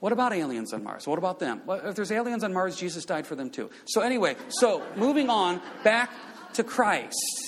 What 0.00 0.12
about 0.12 0.32
aliens 0.32 0.72
on 0.72 0.82
Mars? 0.82 1.06
What 1.06 1.18
about 1.18 1.38
them? 1.38 1.62
Well, 1.66 1.80
if 1.84 1.96
there's 1.96 2.12
aliens 2.12 2.44
on 2.44 2.52
Mars, 2.54 2.76
Jesus 2.76 3.04
died 3.04 3.26
for 3.26 3.34
them 3.34 3.50
too. 3.50 3.70
So, 3.86 4.00
anyway, 4.00 4.36
so 4.48 4.82
moving 4.96 5.28
on 5.28 5.60
back 5.84 6.10
to 6.54 6.64
Christ 6.64 7.45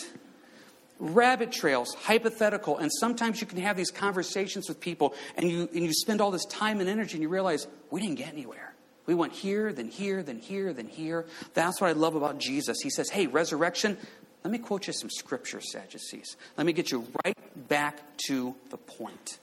rabbit 0.99 1.53
trails, 1.53 1.95
hypothetical, 1.95 2.79
and 2.79 2.91
sometimes 2.93 3.41
you 3.41 3.47
can 3.47 3.59
have 3.59 3.77
these 3.77 3.91
conversations 3.91 4.69
with 4.69 4.81
people 4.81 5.15
and 5.37 5.51
you, 5.51 5.69
and 5.73 5.85
you 5.85 5.93
spend 5.93 6.21
all 6.21 6.31
this 6.31 6.45
time 6.47 6.81
and 6.81 6.89
energy 6.89 7.15
and 7.15 7.23
you 7.23 7.29
realize 7.29 7.67
we 7.91 8.01
didn't 8.01 8.17
get 8.17 8.29
anywhere. 8.29 8.75
We 9.07 9.15
went 9.15 9.33
here, 9.33 9.73
then 9.73 9.89
here, 9.89 10.23
then 10.23 10.39
here, 10.39 10.73
then 10.73 10.87
here. 10.89 11.25
That's 11.55 11.81
what 11.81 11.89
I 11.89 11.93
love 11.93 12.15
about 12.15 12.39
Jesus. 12.39 12.79
He 12.83 12.91
says, 12.91 13.09
hey, 13.09 13.27
resurrection, 13.27 13.97
let 14.45 14.51
me 14.51 14.59
quote 14.59 14.87
you 14.87 14.93
some 14.93 15.11
scripture, 15.11 15.61
Sadducees. 15.61 16.37
Let 16.57 16.67
me 16.67 16.73
get 16.73 16.91
you 16.91 17.07
right 17.25 17.69
back 17.69 17.99
to 18.27 18.55
the 18.71 18.77
point. 18.77 19.39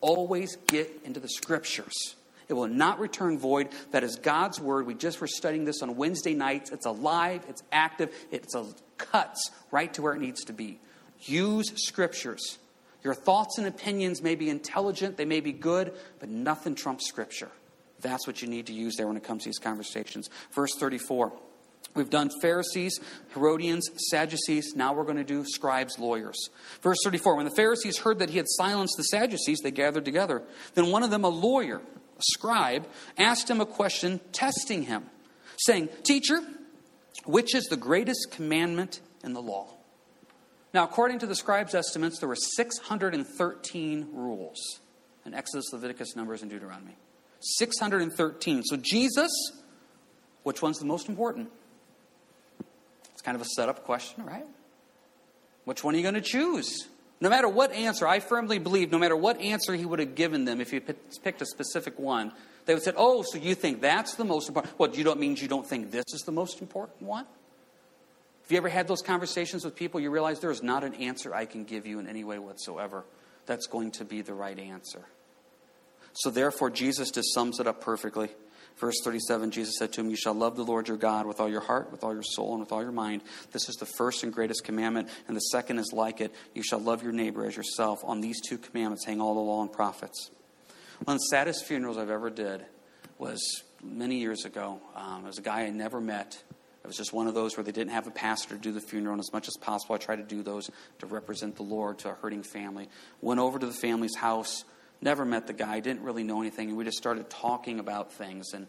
Always 0.00 0.56
get 0.66 0.90
into 1.04 1.20
the 1.20 1.28
scriptures. 1.28 2.16
It 2.52 2.56
will 2.56 2.68
not 2.68 3.00
return 3.00 3.38
void. 3.38 3.70
That 3.92 4.04
is 4.04 4.16
God's 4.16 4.60
word. 4.60 4.86
We 4.86 4.92
just 4.92 5.22
were 5.22 5.26
studying 5.26 5.64
this 5.64 5.80
on 5.80 5.96
Wednesday 5.96 6.34
nights. 6.34 6.70
It's 6.70 6.84
alive, 6.84 7.46
it's 7.48 7.62
active, 7.72 8.14
it's 8.30 8.54
a, 8.54 8.58
uh, 8.58 8.64
cuts 8.98 9.50
right 9.70 9.92
to 9.94 10.02
where 10.02 10.12
it 10.12 10.20
needs 10.20 10.44
to 10.44 10.52
be. 10.52 10.78
Use 11.20 11.72
scriptures. 11.76 12.58
Your 13.02 13.14
thoughts 13.14 13.56
and 13.56 13.66
opinions 13.66 14.20
may 14.20 14.34
be 14.34 14.50
intelligent, 14.50 15.16
they 15.16 15.24
may 15.24 15.40
be 15.40 15.52
good, 15.52 15.94
but 16.20 16.28
nothing 16.28 16.74
trumps 16.74 17.08
scripture. 17.08 17.48
That's 18.02 18.26
what 18.26 18.42
you 18.42 18.48
need 18.48 18.66
to 18.66 18.74
use 18.74 18.96
there 18.96 19.06
when 19.06 19.16
it 19.16 19.24
comes 19.24 19.44
to 19.44 19.48
these 19.48 19.58
conversations. 19.58 20.28
Verse 20.54 20.74
34. 20.78 21.32
We've 21.94 22.10
done 22.10 22.28
Pharisees, 22.42 23.00
Herodians, 23.32 23.88
Sadducees. 24.10 24.74
Now 24.76 24.92
we're 24.92 25.04
going 25.04 25.16
to 25.16 25.24
do 25.24 25.42
scribes, 25.46 25.98
lawyers. 25.98 26.50
Verse 26.82 26.98
34 27.02 27.36
When 27.36 27.46
the 27.46 27.56
Pharisees 27.56 27.96
heard 27.96 28.18
that 28.18 28.28
he 28.28 28.36
had 28.36 28.46
silenced 28.46 28.98
the 28.98 29.04
Sadducees, 29.04 29.60
they 29.64 29.70
gathered 29.70 30.04
together. 30.04 30.42
Then 30.74 30.90
one 30.90 31.02
of 31.02 31.10
them, 31.10 31.24
a 31.24 31.30
lawyer, 31.30 31.80
scribe, 32.22 32.86
asked 33.18 33.50
him 33.50 33.60
a 33.60 33.66
question, 33.66 34.20
testing 34.32 34.84
him, 34.84 35.04
saying, 35.56 35.88
Teacher, 36.02 36.40
which 37.24 37.54
is 37.54 37.64
the 37.64 37.76
greatest 37.76 38.30
commandment 38.32 39.00
in 39.22 39.32
the 39.32 39.42
law? 39.42 39.68
Now, 40.74 40.84
according 40.84 41.18
to 41.20 41.26
the 41.26 41.34
scribes' 41.34 41.74
estimates, 41.74 42.18
there 42.18 42.28
were 42.28 42.36
613 42.36 44.08
rules 44.12 44.80
in 45.26 45.34
Exodus, 45.34 45.72
Leviticus, 45.72 46.16
Numbers, 46.16 46.42
and 46.42 46.50
Deuteronomy. 46.50 46.96
613. 47.40 48.62
So, 48.64 48.76
Jesus, 48.76 49.30
which 50.42 50.62
one's 50.62 50.78
the 50.78 50.86
most 50.86 51.08
important? 51.08 51.50
It's 53.12 53.22
kind 53.22 53.34
of 53.34 53.42
a 53.42 53.46
setup 53.56 53.84
question, 53.84 54.24
right? 54.24 54.46
Which 55.64 55.84
one 55.84 55.94
are 55.94 55.98
you 55.98 56.02
going 56.02 56.14
to 56.14 56.20
choose? 56.20 56.88
No 57.22 57.30
matter 57.30 57.48
what 57.48 57.70
answer, 57.70 58.04
I 58.04 58.18
firmly 58.18 58.58
believe, 58.58 58.90
no 58.90 58.98
matter 58.98 59.14
what 59.14 59.40
answer 59.40 59.74
he 59.74 59.84
would 59.84 60.00
have 60.00 60.16
given 60.16 60.44
them, 60.44 60.60
if 60.60 60.72
he 60.72 60.80
picked 60.80 61.40
a 61.40 61.46
specific 61.46 61.96
one, 61.96 62.32
they 62.66 62.74
would 62.74 62.82
say, 62.82 62.92
Oh, 62.96 63.22
so 63.22 63.38
you 63.38 63.54
think 63.54 63.80
that's 63.80 64.16
the 64.16 64.24
most 64.24 64.48
important? 64.48 64.76
What, 64.76 64.98
you 64.98 65.04
don't 65.04 65.20
mean 65.20 65.36
you 65.36 65.46
don't 65.46 65.64
think 65.64 65.92
this 65.92 66.06
is 66.12 66.22
the 66.22 66.32
most 66.32 66.60
important 66.60 67.00
one? 67.02 67.24
Have 68.42 68.50
you 68.50 68.56
ever 68.56 68.68
had 68.68 68.88
those 68.88 69.02
conversations 69.02 69.64
with 69.64 69.76
people? 69.76 70.00
You 70.00 70.10
realize 70.10 70.40
there 70.40 70.50
is 70.50 70.64
not 70.64 70.82
an 70.82 70.94
answer 70.94 71.32
I 71.32 71.44
can 71.44 71.62
give 71.62 71.86
you 71.86 72.00
in 72.00 72.08
any 72.08 72.24
way 72.24 72.40
whatsoever 72.40 73.04
that's 73.46 73.68
going 73.68 73.92
to 73.92 74.04
be 74.04 74.22
the 74.22 74.34
right 74.34 74.58
answer. 74.58 75.02
So, 76.14 76.28
therefore, 76.28 76.70
Jesus 76.70 77.12
just 77.12 77.32
sums 77.32 77.60
it 77.60 77.68
up 77.68 77.80
perfectly. 77.80 78.30
Verse 78.78 78.96
37 79.04 79.50
Jesus 79.50 79.76
said 79.78 79.92
to 79.92 80.00
him, 80.00 80.10
You 80.10 80.16
shall 80.16 80.34
love 80.34 80.56
the 80.56 80.64
Lord 80.64 80.88
your 80.88 80.96
God 80.96 81.26
with 81.26 81.40
all 81.40 81.48
your 81.48 81.60
heart, 81.60 81.92
with 81.92 82.04
all 82.04 82.12
your 82.12 82.22
soul, 82.22 82.52
and 82.52 82.60
with 82.60 82.72
all 82.72 82.82
your 82.82 82.92
mind. 82.92 83.22
This 83.52 83.68
is 83.68 83.76
the 83.76 83.86
first 83.86 84.22
and 84.22 84.32
greatest 84.32 84.64
commandment, 84.64 85.08
and 85.28 85.36
the 85.36 85.40
second 85.40 85.78
is 85.78 85.92
like 85.92 86.20
it. 86.20 86.32
You 86.54 86.62
shall 86.62 86.80
love 86.80 87.02
your 87.02 87.12
neighbor 87.12 87.46
as 87.46 87.56
yourself. 87.56 88.00
On 88.04 88.20
these 88.20 88.40
two 88.40 88.58
commandments 88.58 89.04
hang 89.04 89.20
all 89.20 89.34
the 89.34 89.40
law 89.40 89.62
and 89.62 89.72
prophets. 89.72 90.30
One 91.04 91.16
of 91.16 91.20
the 91.20 91.26
saddest 91.30 91.64
funerals 91.64 91.98
I've 91.98 92.10
ever 92.10 92.30
did 92.30 92.64
was 93.18 93.62
many 93.82 94.18
years 94.18 94.44
ago. 94.44 94.80
Um, 94.94 95.24
it 95.24 95.28
was 95.28 95.38
a 95.38 95.42
guy 95.42 95.62
I 95.62 95.70
never 95.70 96.00
met. 96.00 96.42
It 96.84 96.86
was 96.86 96.96
just 96.96 97.12
one 97.12 97.28
of 97.28 97.34
those 97.34 97.56
where 97.56 97.62
they 97.62 97.72
didn't 97.72 97.92
have 97.92 98.08
a 98.08 98.10
pastor 98.10 98.56
to 98.56 98.60
do 98.60 98.72
the 98.72 98.80
funeral, 98.80 99.14
and 99.14 99.20
as 99.20 99.32
much 99.32 99.46
as 99.46 99.54
possible, 99.60 99.94
I 99.94 99.98
tried 99.98 100.16
to 100.16 100.24
do 100.24 100.42
those 100.42 100.68
to 100.98 101.06
represent 101.06 101.56
the 101.56 101.62
Lord 101.62 101.98
to 102.00 102.10
a 102.10 102.14
hurting 102.14 102.42
family. 102.42 102.88
Went 103.20 103.38
over 103.38 103.58
to 103.58 103.66
the 103.66 103.72
family's 103.72 104.16
house 104.16 104.64
never 105.02 105.24
met 105.24 105.46
the 105.46 105.52
guy, 105.52 105.80
didn't 105.80 106.02
really 106.02 106.24
know 106.24 106.40
anything, 106.40 106.68
and 106.68 106.78
we 106.78 106.84
just 106.84 106.98
started 106.98 107.28
talking 107.28 107.80
about 107.80 108.12
things. 108.12 108.52
And 108.54 108.66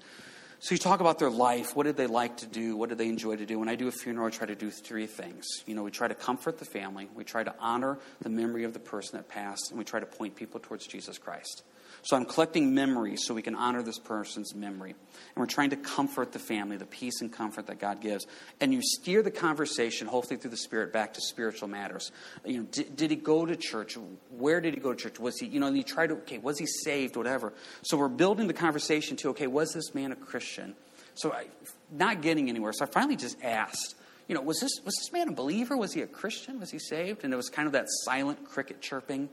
so 0.60 0.74
you 0.74 0.80
talk 0.80 1.02
about 1.02 1.20
their 1.20 1.30
life. 1.30 1.76
What 1.76 1.84
did 1.84 1.98
they 1.98 2.08
like 2.08 2.38
to 2.38 2.46
do? 2.46 2.78
What 2.78 2.90
did 2.90 2.98
they 2.98 3.10
enjoy 3.10 3.36
to 3.36 3.46
do? 3.46 3.60
When 3.60 3.70
I 3.70 3.76
do 3.76 3.88
a 3.88 3.92
funeral, 3.92 4.28
I 4.28 4.30
try 4.30 4.48
to 4.48 4.56
do 4.56 4.72
three 4.72 5.08
things. 5.08 5.46
You 5.66 5.76
know, 5.76 5.84
we 5.84 5.92
try 5.92 6.08
to 6.08 6.16
comfort 6.16 6.58
the 6.58 6.66
family, 6.66 7.10
we 7.14 7.24
try 7.24 7.44
to 7.44 7.54
honor 7.60 8.00
the 8.22 8.30
memory 8.30 8.64
of 8.64 8.74
the 8.74 8.80
person 8.80 9.18
that 9.18 9.28
passed, 9.28 9.72
and 9.72 9.78
we 9.78 9.86
try 9.86 10.00
to 10.00 10.06
point 10.06 10.36
people 10.36 10.60
towards 10.60 10.88
Jesus 10.88 11.18
Christ. 11.18 11.64
So 12.04 12.18
I'm 12.18 12.26
collecting 12.26 12.76
memories 12.76 13.22
so 13.26 13.34
we 13.34 13.42
can 13.42 13.56
honor 13.56 13.82
this 13.82 13.98
person's 13.98 14.54
memory. 14.54 14.92
And 14.92 15.38
we're 15.38 15.46
trying 15.46 15.70
to 15.70 15.78
comfort 15.78 16.34
the 16.34 16.40
family, 16.40 16.76
the 16.76 16.86
peace 16.86 17.22
and 17.22 17.32
comfort 17.32 17.68
that 17.68 17.80
God 17.80 18.02
gives. 18.02 18.28
And 18.60 18.74
you 18.74 18.82
steer 18.82 19.24
the 19.24 19.32
conversation, 19.32 20.08
hopefully 20.08 20.38
through 20.38 20.52
the 20.52 20.58
Spirit, 20.58 20.92
back 20.92 21.14
to 21.14 21.22
spiritual 21.22 21.70
matters. 21.70 22.12
You 22.46 22.58
know, 22.58 22.64
did, 22.64 22.98
did 22.98 23.10
he 23.10 23.16
go 23.16 23.46
to 23.46 23.56
church? 23.56 23.98
Where 24.32 24.60
did 24.60 24.74
he 24.74 24.82
go 24.82 24.94
to 24.94 25.00
church? 25.02 25.18
Was 25.18 25.40
he, 25.40 25.48
you 25.48 25.62
know, 25.62 25.70
you 25.70 25.84
try 25.84 26.06
to, 26.06 26.16
okay, 26.16 26.40
was 26.40 26.60
he 26.60 26.66
saved, 26.66 27.16
whatever. 27.16 27.54
So 27.84 27.96
we're 27.96 28.10
building 28.10 28.48
the 28.48 28.54
conversation 28.54 29.16
to, 29.18 29.30
okay, 29.30 29.48
was 29.48 29.72
this 29.72 29.96
man 29.96 30.12
a 30.12 30.18
Christian? 30.18 30.76
So 31.16 31.32
I, 31.32 31.46
not 31.90 32.22
getting 32.22 32.50
anywhere. 32.50 32.74
So 32.74 32.84
I 32.84 32.90
finally 32.90 33.16
just 33.16 33.42
asked, 33.42 33.96
you 34.28 34.36
know, 34.36 34.42
was 34.42 34.60
this, 34.60 34.82
was 34.84 34.94
this 34.96 35.12
man 35.14 35.30
a 35.30 35.34
believer? 35.34 35.78
Was 35.78 35.94
he 35.94 36.02
a 36.02 36.08
Christian? 36.08 36.60
Was 36.60 36.72
he 36.72 36.80
saved? 36.80 37.24
And 37.24 37.34
it 37.34 37.38
was 37.38 37.48
kind 37.48 37.66
of 37.66 37.72
that 37.74 37.86
silent 38.04 38.44
cricket 38.44 38.82
chirping. 38.82 39.30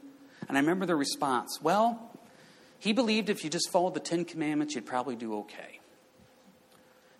And 0.48 0.56
I 0.56 0.61
remember 0.61 0.87
the 0.87 0.96
response, 0.96 1.59
well, 1.62 2.09
he 2.80 2.92
believed 2.92 3.28
if 3.28 3.44
you 3.44 3.50
just 3.50 3.70
followed 3.70 3.94
the 3.94 4.00
Ten 4.00 4.24
Commandments, 4.24 4.74
you'd 4.74 4.86
probably 4.86 5.14
do 5.14 5.38
okay. 5.40 5.80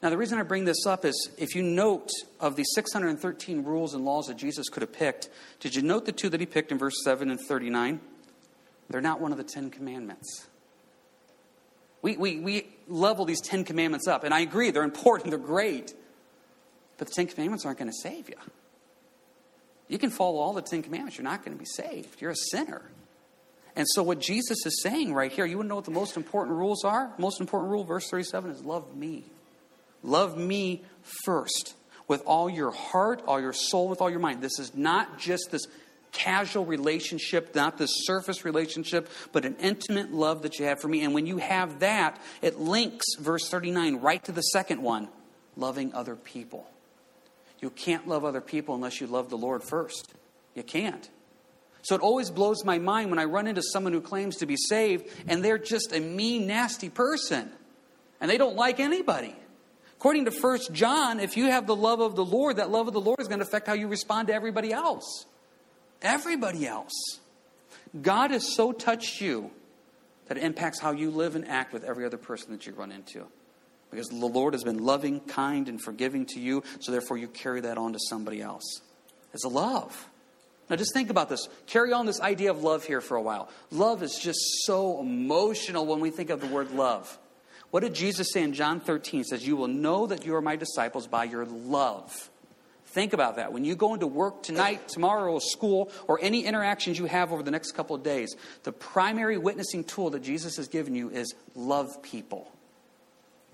Now, 0.03 0.09
the 0.09 0.17
reason 0.17 0.39
I 0.39 0.43
bring 0.43 0.65
this 0.65 0.87
up 0.87 1.05
is 1.05 1.31
if 1.37 1.55
you 1.55 1.63
note 1.63 2.09
of 2.41 2.57
the 2.57 2.65
613 2.65 3.65
rules 3.65 3.93
and 3.93 4.05
laws 4.05 4.29
that 4.29 4.39
Jesus 4.39 4.71
could 4.71 4.81
have 4.81 4.93
picked, 4.93 5.29
did 5.61 5.75
you 5.75 5.83
note 5.83 6.07
the 6.07 6.13
two 6.13 6.31
that 6.31 6.41
he 6.41 6.47
picked 6.47 6.73
in 6.73 6.79
verse 6.79 6.95
7 7.05 7.31
and 7.31 7.39
39? 7.39 8.01
They're 8.89 9.03
not 9.03 9.21
one 9.21 9.31
of 9.31 9.39
the 9.39 9.45
Ten 9.45 9.71
Commandments. 9.71 10.49
We, 12.01 12.17
we, 12.17 12.41
we 12.41 12.67
level 12.89 13.27
these 13.27 13.43
Ten 13.43 13.63
Commandments 13.63 14.09
up, 14.09 14.25
and 14.25 14.33
I 14.33 14.41
agree, 14.41 14.71
they're 14.71 14.83
important, 14.85 15.31
they're 15.31 15.39
great. 15.39 15.93
But 16.97 17.09
the 17.09 17.15
Ten 17.15 17.27
Commandments 17.27 17.67
aren't 17.67 17.79
going 17.79 17.91
to 17.91 17.97
save 17.97 18.31
you. 18.31 18.37
You 19.89 19.99
can 19.99 20.09
follow 20.09 20.39
all 20.39 20.55
the 20.55 20.63
Ten 20.63 20.83
Commandments, 20.83 21.19
you're 21.19 21.25
not 21.25 21.45
going 21.45 21.55
to 21.55 21.59
be 21.59 21.67
saved. 21.67 22.23
You're 22.23 22.31
a 22.31 22.37
sinner. 22.37 22.83
And 23.77 23.87
so, 23.89 24.03
what 24.03 24.21
Jesus 24.21 24.67
is 24.67 24.83
saying 24.83 25.15
right 25.15 25.31
here, 25.31 25.47
you 25.47 25.57
want 25.57 25.67
to 25.67 25.69
know 25.69 25.77
what 25.77 25.85
the 25.85 25.91
most 25.91 26.17
important 26.17 26.57
rules 26.57 26.85
are? 26.85 27.13
Most 27.19 27.41
important 27.41 27.71
rule, 27.71 27.85
verse 27.85 28.09
37, 28.09 28.51
is 28.51 28.65
love 28.65 28.97
me. 28.97 29.25
Love 30.03 30.37
me 30.37 30.83
first 31.25 31.75
with 32.09 32.23
all 32.27 32.51
your 32.51 32.73
heart, 32.73 33.23
all 33.27 33.41
your 33.41 33.53
soul, 33.53 33.89
with 33.89 34.01
all 34.01 34.11
your 34.11 34.19
mind. 34.19 34.43
This 34.43 34.59
is 34.59 34.75
not 34.75 35.19
just 35.19 35.51
this 35.51 35.67
casual 36.13 36.65
relationship, 36.65 37.55
not 37.55 37.79
this 37.79 37.91
surface 38.05 38.45
relationship, 38.45 39.09
but 39.33 39.45
an 39.45 39.57
intimate 39.61 40.13
love 40.13 40.43
that 40.43 40.59
you 40.59 40.65
have 40.65 40.81
for 40.81 40.89
me. 40.89 41.05
And 41.05 41.15
when 41.15 41.27
you 41.27 41.39
have 41.39 41.81
that, 41.81 42.21
it 42.43 42.59
links, 42.59 43.07
verse 43.19 43.49
39, 43.49 43.97
right 43.97 44.23
to 44.25 44.33
the 44.33 44.43
second 44.43 44.83
one 44.83 45.09
loving 45.57 45.93
other 45.95 46.17
people. 46.17 46.69
You 47.61 47.71
can't 47.71 48.09
love 48.09 48.25
other 48.25 48.41
people 48.41 48.75
unless 48.75 49.01
you 49.01 49.07
love 49.07 49.29
the 49.29 49.37
Lord 49.37 49.63
first. 49.63 50.13
You 50.55 50.63
can't. 50.63 51.09
So 51.83 51.95
it 51.95 52.01
always 52.01 52.31
blows 52.31 52.65
my 52.65 52.79
mind 52.79 53.11
when 53.11 53.19
I 53.19 53.25
run 53.25 53.47
into 53.47 53.63
someone 53.63 53.93
who 53.93 54.01
claims 54.01 54.37
to 54.37 54.47
be 54.47 54.57
saved 54.57 55.09
and 55.27 55.45
they're 55.45 55.59
just 55.59 55.95
a 55.95 56.01
mean, 56.01 56.47
nasty 56.47 56.91
person 56.91 57.51
and 58.21 58.31
they 58.31 58.39
don't 58.39 58.57
like 58.57 58.81
anybody. 58.81 59.35
According 59.97 60.27
to 60.27 60.31
1 60.31 60.59
John, 60.73 61.21
if 61.21 61.37
you 61.37 61.47
have 61.47 61.67
the 61.67 61.77
love 61.77 62.01
of 62.01 62.17
the 62.17 62.25
Lord, 62.25 62.57
that 62.57 62.71
love 62.71 62.87
of 62.89 62.95
the 62.95 63.01
Lord 63.01 63.21
is 63.21 63.29
going 63.29 63.41
to 63.41 63.47
affect 63.47 63.67
how 63.67 63.75
you 63.75 63.89
respond 63.89 64.29
to 64.29 64.35
everybody 64.35 64.73
else. 64.73 65.27
Everybody 66.03 66.67
else. 66.67 67.19
God 68.01 68.31
has 68.31 68.55
so 68.55 68.73
touched 68.73 69.21
you 69.21 69.51
that 70.27 70.39
it 70.39 70.45
impacts 70.45 70.79
how 70.79 70.93
you 70.93 71.11
live 71.11 71.35
and 71.35 71.47
act 71.49 71.73
with 71.73 71.85
every 71.85 72.05
other 72.05 72.17
person 72.17 72.53
that 72.53 72.67
you 72.67 72.73
run 72.73 72.93
into. 72.93 73.27
Because 73.91 74.09
the 74.09 74.27
Lord 74.27 74.55
has 74.55 74.63
been 74.63 74.79
loving, 74.79 75.21
kind, 75.21 75.69
and 75.69 75.83
forgiving 75.83 76.25
to 76.27 76.41
you, 76.41 76.63
so 76.79 76.93
therefore 76.93 77.19
you 77.19 77.27
carry 77.27 77.61
that 77.63 77.77
on 77.77 77.93
to 77.93 77.99
somebody 78.09 78.41
else. 78.41 78.81
It's 79.35 79.45
a 79.45 79.49
love. 79.49 80.09
Now, 80.71 80.77
just 80.77 80.95
think 80.95 81.11
about 81.11 81.29
this. 81.29 81.49
Carry 81.67 81.93
on 81.93 82.07
this 82.07 82.21
idea 82.21 82.51
of 82.53 82.63
love 82.63 82.85
here 82.85 83.01
for 83.01 83.17
a 83.17 83.23
while. 83.23 83.51
Love 83.73 84.05
is 84.05 84.17
just 84.17 84.39
so 84.65 85.01
emotional 85.01 85.85
when 85.85 85.99
we 85.99 86.11
think 86.11 86.31
of 86.31 86.41
the 86.41 86.47
word 86.47 86.71
love. 86.71 87.19
What 87.73 87.81
did 87.81 87.95
Jesus 87.95 88.33
say 88.33 88.43
in 88.43 88.53
John 88.53 88.79
13? 88.79 89.21
He 89.21 89.25
says, 89.25 89.47
You 89.47 89.57
will 89.57 89.69
know 89.69 90.07
that 90.07 90.25
you 90.25 90.35
are 90.37 90.41
my 90.41 90.55
disciples 90.55 91.09
by 91.09 91.25
your 91.25 91.45
love. 91.45 92.31
Think 92.87 93.13
about 93.13 93.37
that. 93.37 93.53
When 93.53 93.65
you 93.65 93.77
go 93.77 93.95
into 93.95 94.07
work 94.07 94.43
tonight, 94.43 94.89
tomorrow, 94.89 95.33
or 95.33 95.41
school, 95.41 95.93
or 96.09 96.19
any 96.23 96.45
interactions 96.45 96.99
you 96.99 97.07
have 97.07 97.33
over 97.33 97.43
the 97.43 97.53
next 97.53 97.73
couple 97.73 97.95
of 97.95 98.03
days, 98.03 98.35
the 98.65 98.73
primary 98.73 99.39
witnessing 99.39 99.85
tool 99.85 100.11
that 100.11 100.23
Jesus 100.23 100.57
has 100.57 100.67
given 100.67 100.95
you 100.95 101.11
is 101.11 101.35
love 101.55 102.03
people. 102.03 102.51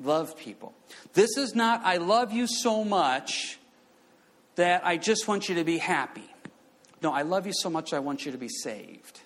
Love 0.03 0.37
people. 0.39 0.75
This 1.13 1.37
is 1.37 1.55
not, 1.55 1.83
I 1.85 1.97
love 1.97 2.33
you 2.33 2.47
so 2.47 2.85
much 2.85 3.59
that 4.57 4.87
I 4.87 4.97
just 4.97 5.29
want 5.29 5.51
you 5.51 5.57
to 5.57 5.65
be 5.65 5.79
happy. 5.79 6.25
No, 7.07 7.13
I 7.13 7.23
love 7.23 7.47
you 7.47 7.53
so 7.53 7.71
much, 7.71 7.93
I 7.93 8.01
want 8.01 8.27
you 8.27 8.33
to 8.33 8.37
be 8.37 8.49
saved. 8.49 9.21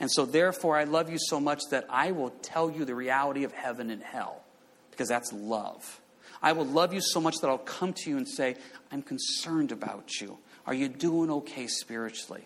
And 0.00 0.10
so, 0.10 0.24
therefore, 0.24 0.76
I 0.76 0.82
love 0.82 1.08
you 1.08 1.18
so 1.20 1.38
much 1.38 1.60
that 1.70 1.86
I 1.88 2.10
will 2.10 2.30
tell 2.30 2.68
you 2.68 2.84
the 2.84 2.96
reality 2.96 3.44
of 3.44 3.52
heaven 3.52 3.90
and 3.90 4.02
hell, 4.02 4.42
because 4.90 5.06
that's 5.06 5.32
love. 5.32 6.00
I 6.42 6.50
will 6.50 6.64
love 6.64 6.92
you 6.92 7.00
so 7.00 7.20
much 7.20 7.36
that 7.36 7.46
I'll 7.46 7.58
come 7.58 7.92
to 7.92 8.10
you 8.10 8.16
and 8.16 8.28
say, 8.28 8.56
I'm 8.90 9.02
concerned 9.02 9.70
about 9.70 10.20
you. 10.20 10.36
Are 10.66 10.74
you 10.74 10.88
doing 10.88 11.30
okay 11.30 11.68
spiritually? 11.68 12.44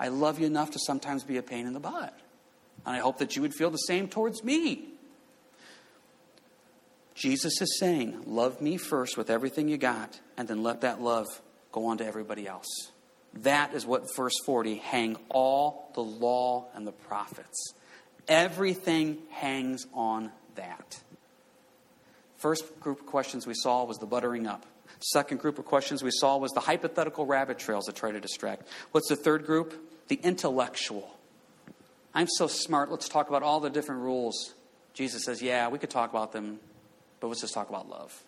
I 0.00 0.08
love 0.08 0.40
you 0.40 0.48
enough 0.48 0.72
to 0.72 0.80
sometimes 0.80 1.22
be 1.22 1.36
a 1.36 1.42
pain 1.42 1.64
in 1.64 1.72
the 1.72 1.78
butt. 1.78 2.18
And 2.84 2.96
I 2.96 2.98
hope 2.98 3.18
that 3.18 3.36
you 3.36 3.42
would 3.42 3.54
feel 3.54 3.70
the 3.70 3.76
same 3.76 4.08
towards 4.08 4.42
me. 4.42 4.88
Jesus 7.14 7.62
is 7.62 7.78
saying, 7.78 8.24
Love 8.26 8.60
me 8.60 8.76
first 8.76 9.16
with 9.16 9.30
everything 9.30 9.68
you 9.68 9.78
got, 9.78 10.18
and 10.36 10.48
then 10.48 10.64
let 10.64 10.80
that 10.80 11.00
love 11.00 11.26
go 11.70 11.86
on 11.86 11.98
to 11.98 12.04
everybody 12.04 12.48
else. 12.48 12.90
That 13.38 13.74
is 13.74 13.84
what 13.84 14.14
verse 14.16 14.34
40 14.44 14.76
hang 14.76 15.16
all 15.28 15.90
the 15.94 16.02
law 16.02 16.68
and 16.74 16.86
the 16.86 16.92
prophets. 16.92 17.74
Everything 18.28 19.18
hangs 19.30 19.86
on 19.92 20.30
that. 20.54 21.02
First 22.36 22.78
group 22.80 23.00
of 23.00 23.06
questions 23.06 23.46
we 23.46 23.54
saw 23.54 23.84
was 23.84 23.98
the 23.98 24.06
buttering 24.06 24.46
up. 24.46 24.66
Second 25.00 25.40
group 25.40 25.58
of 25.58 25.64
questions 25.64 26.02
we 26.02 26.10
saw 26.10 26.36
was 26.36 26.52
the 26.52 26.60
hypothetical 26.60 27.26
rabbit 27.26 27.58
trails 27.58 27.84
that 27.86 27.96
try 27.96 28.10
to 28.10 28.20
distract. 28.20 28.68
What's 28.92 29.08
the 29.08 29.16
third 29.16 29.44
group? 29.44 29.74
The 30.08 30.16
intellectual. 30.22 31.10
I'm 32.14 32.28
so 32.28 32.46
smart. 32.46 32.90
Let's 32.90 33.08
talk 33.08 33.28
about 33.28 33.42
all 33.42 33.60
the 33.60 33.70
different 33.70 34.02
rules. 34.02 34.54
Jesus 34.94 35.24
says, 35.24 35.42
Yeah, 35.42 35.68
we 35.68 35.78
could 35.78 35.90
talk 35.90 36.10
about 36.10 36.32
them, 36.32 36.60
but 37.20 37.26
let's 37.26 37.40
just 37.40 37.54
talk 37.54 37.68
about 37.68 37.88
love. 37.88 38.22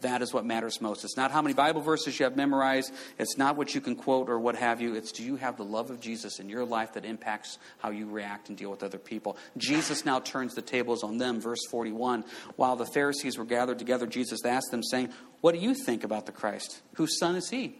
That 0.00 0.22
is 0.22 0.32
what 0.32 0.44
matters 0.44 0.80
most. 0.80 1.02
It's 1.02 1.16
not 1.16 1.32
how 1.32 1.42
many 1.42 1.54
Bible 1.54 1.80
verses 1.80 2.18
you 2.18 2.24
have 2.24 2.36
memorized. 2.36 2.92
It's 3.18 3.36
not 3.36 3.56
what 3.56 3.74
you 3.74 3.80
can 3.80 3.96
quote 3.96 4.28
or 4.28 4.38
what 4.38 4.54
have 4.54 4.80
you. 4.80 4.94
It's 4.94 5.10
do 5.10 5.24
you 5.24 5.36
have 5.36 5.56
the 5.56 5.64
love 5.64 5.90
of 5.90 6.00
Jesus 6.00 6.38
in 6.38 6.48
your 6.48 6.64
life 6.64 6.92
that 6.92 7.04
impacts 7.04 7.58
how 7.78 7.90
you 7.90 8.08
react 8.08 8.48
and 8.48 8.56
deal 8.56 8.70
with 8.70 8.84
other 8.84 8.98
people. 8.98 9.36
Jesus 9.56 10.04
now 10.04 10.20
turns 10.20 10.54
the 10.54 10.62
tables 10.62 11.02
on 11.02 11.18
them. 11.18 11.40
Verse 11.40 11.64
41. 11.70 12.24
While 12.54 12.76
the 12.76 12.86
Pharisees 12.86 13.38
were 13.38 13.44
gathered 13.44 13.80
together, 13.80 14.06
Jesus 14.06 14.44
asked 14.44 14.70
them, 14.70 14.84
saying, 14.84 15.10
What 15.40 15.52
do 15.52 15.60
you 15.60 15.74
think 15.74 16.04
about 16.04 16.26
the 16.26 16.32
Christ? 16.32 16.80
Whose 16.94 17.18
son 17.18 17.34
is 17.34 17.50
he? 17.50 17.76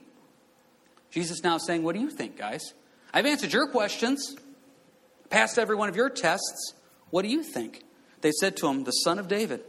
Jesus 1.11 1.45
now 1.45 1.59
saying, 1.59 1.85
What 1.85 1.95
do 1.95 2.01
you 2.01 2.11
think, 2.11 2.37
guys? 2.37 2.75
I've 3.15 3.27
answered 3.27 3.53
your 3.53 3.69
questions, 3.69 4.37
passed 5.31 5.59
every 5.59 5.77
one 5.77 5.89
of 5.89 5.97
your 5.97 6.11
tests. 6.11 6.75
What 7.11 7.23
do 7.23 7.29
you 7.29 7.43
think? 7.43 7.85
They 8.21 8.33
said 8.33 8.57
to 8.59 8.67
him, 8.67 8.83
The 8.83 8.91
son 8.91 9.21
of 9.21 9.29
David. 9.29 9.63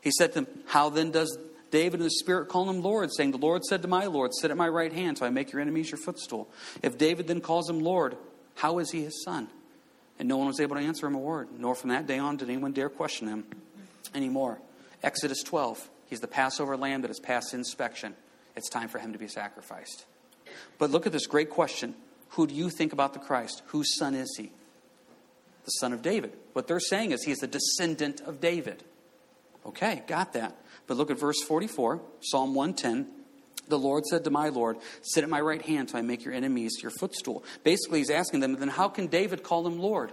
He 0.00 0.10
said 0.12 0.32
to 0.32 0.42
them, 0.42 0.46
How 0.66 0.88
then 0.88 1.10
does 1.10 1.36
David 1.70 2.00
in 2.00 2.04
the 2.04 2.10
Spirit 2.10 2.48
calling 2.48 2.76
him 2.76 2.82
Lord, 2.82 3.10
saying, 3.12 3.30
The 3.30 3.38
Lord 3.38 3.64
said 3.64 3.82
to 3.82 3.88
my 3.88 4.06
Lord, 4.06 4.32
Sit 4.34 4.50
at 4.50 4.56
my 4.56 4.68
right 4.68 4.92
hand, 4.92 5.18
so 5.18 5.26
I 5.26 5.30
make 5.30 5.52
your 5.52 5.60
enemies 5.60 5.90
your 5.90 5.98
footstool. 5.98 6.48
If 6.82 6.98
David 6.98 7.26
then 7.26 7.40
calls 7.40 7.68
him 7.68 7.80
Lord, 7.80 8.16
how 8.56 8.78
is 8.78 8.90
he 8.90 9.04
his 9.04 9.22
son? 9.24 9.48
And 10.18 10.28
no 10.28 10.36
one 10.36 10.48
was 10.48 10.60
able 10.60 10.76
to 10.76 10.82
answer 10.82 11.06
him 11.06 11.14
a 11.14 11.18
word, 11.18 11.48
nor 11.56 11.74
from 11.74 11.90
that 11.90 12.06
day 12.06 12.18
on 12.18 12.36
did 12.36 12.50
anyone 12.50 12.72
dare 12.72 12.90
question 12.90 13.28
him 13.28 13.44
anymore. 14.14 14.58
Exodus 15.02 15.42
12. 15.42 15.88
He's 16.06 16.20
the 16.20 16.28
Passover 16.28 16.76
lamb 16.76 17.02
that 17.02 17.08
has 17.08 17.20
passed 17.20 17.54
inspection. 17.54 18.14
It's 18.56 18.68
time 18.68 18.88
for 18.88 18.98
him 18.98 19.12
to 19.12 19.18
be 19.18 19.28
sacrificed. 19.28 20.04
But 20.78 20.90
look 20.90 21.06
at 21.06 21.12
this 21.12 21.26
great 21.26 21.50
question 21.50 21.94
Who 22.30 22.46
do 22.46 22.54
you 22.54 22.68
think 22.68 22.92
about 22.92 23.14
the 23.14 23.20
Christ? 23.20 23.62
Whose 23.66 23.96
son 23.96 24.14
is 24.14 24.34
he? 24.36 24.50
The 25.64 25.70
son 25.70 25.92
of 25.92 26.02
David. 26.02 26.32
What 26.52 26.66
they're 26.66 26.80
saying 26.80 27.12
is 27.12 27.22
he's 27.22 27.38
the 27.38 27.46
descendant 27.46 28.20
of 28.20 28.40
David. 28.40 28.82
Okay, 29.64 30.02
got 30.06 30.32
that. 30.32 30.56
But 30.90 30.96
look 30.96 31.12
at 31.12 31.20
verse 31.20 31.40
44, 31.44 32.00
Psalm 32.18 32.52
110. 32.52 33.06
The 33.68 33.78
Lord 33.78 34.04
said 34.06 34.24
to 34.24 34.30
my 34.30 34.48
Lord, 34.48 34.76
Sit 35.02 35.22
at 35.22 35.30
my 35.30 35.40
right 35.40 35.62
hand 35.62 35.88
till 35.88 36.00
I 36.00 36.02
make 36.02 36.24
your 36.24 36.34
enemies 36.34 36.78
your 36.82 36.90
footstool. 36.90 37.44
Basically, 37.62 38.00
he's 38.00 38.10
asking 38.10 38.40
them, 38.40 38.56
then 38.56 38.66
how 38.66 38.88
can 38.88 39.06
David 39.06 39.44
call 39.44 39.64
him 39.64 39.78
Lord? 39.78 40.10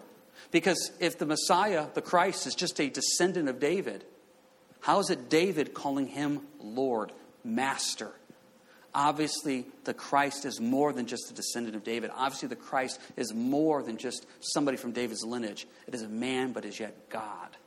Because 0.52 0.92
if 1.00 1.18
the 1.18 1.26
Messiah, 1.26 1.88
the 1.96 2.04
Christ, 2.04 2.46
is 2.46 2.54
just 2.54 2.80
a 2.80 2.92
descendant 2.92 3.50
of 3.50 3.60
David, 3.60 4.06
how 4.80 5.00
is 5.00 5.10
it 5.10 5.32
David 5.32 5.74
calling 5.74 6.06
him 6.06 6.42
Lord, 6.60 7.12
Master? 7.44 8.12
Obviously, 8.94 9.66
the 9.84 9.96
Christ 9.96 10.46
is 10.46 10.62
more 10.62 10.94
than 10.94 11.08
just 11.08 11.32
a 11.32 11.34
descendant 11.34 11.76
of 11.76 11.84
David. 11.84 12.12
Obviously, 12.14 12.50
the 12.50 12.56
Christ 12.56 13.02
is 13.16 13.34
more 13.34 13.82
than 13.82 13.98
just 13.98 14.28
somebody 14.42 14.78
from 14.78 14.92
David's 14.92 15.26
lineage. 15.26 15.66
It 15.88 15.96
is 15.96 16.04
a 16.04 16.08
man, 16.08 16.52
but 16.52 16.66
is 16.66 16.80
yet 16.80 17.10
God. 17.10 17.58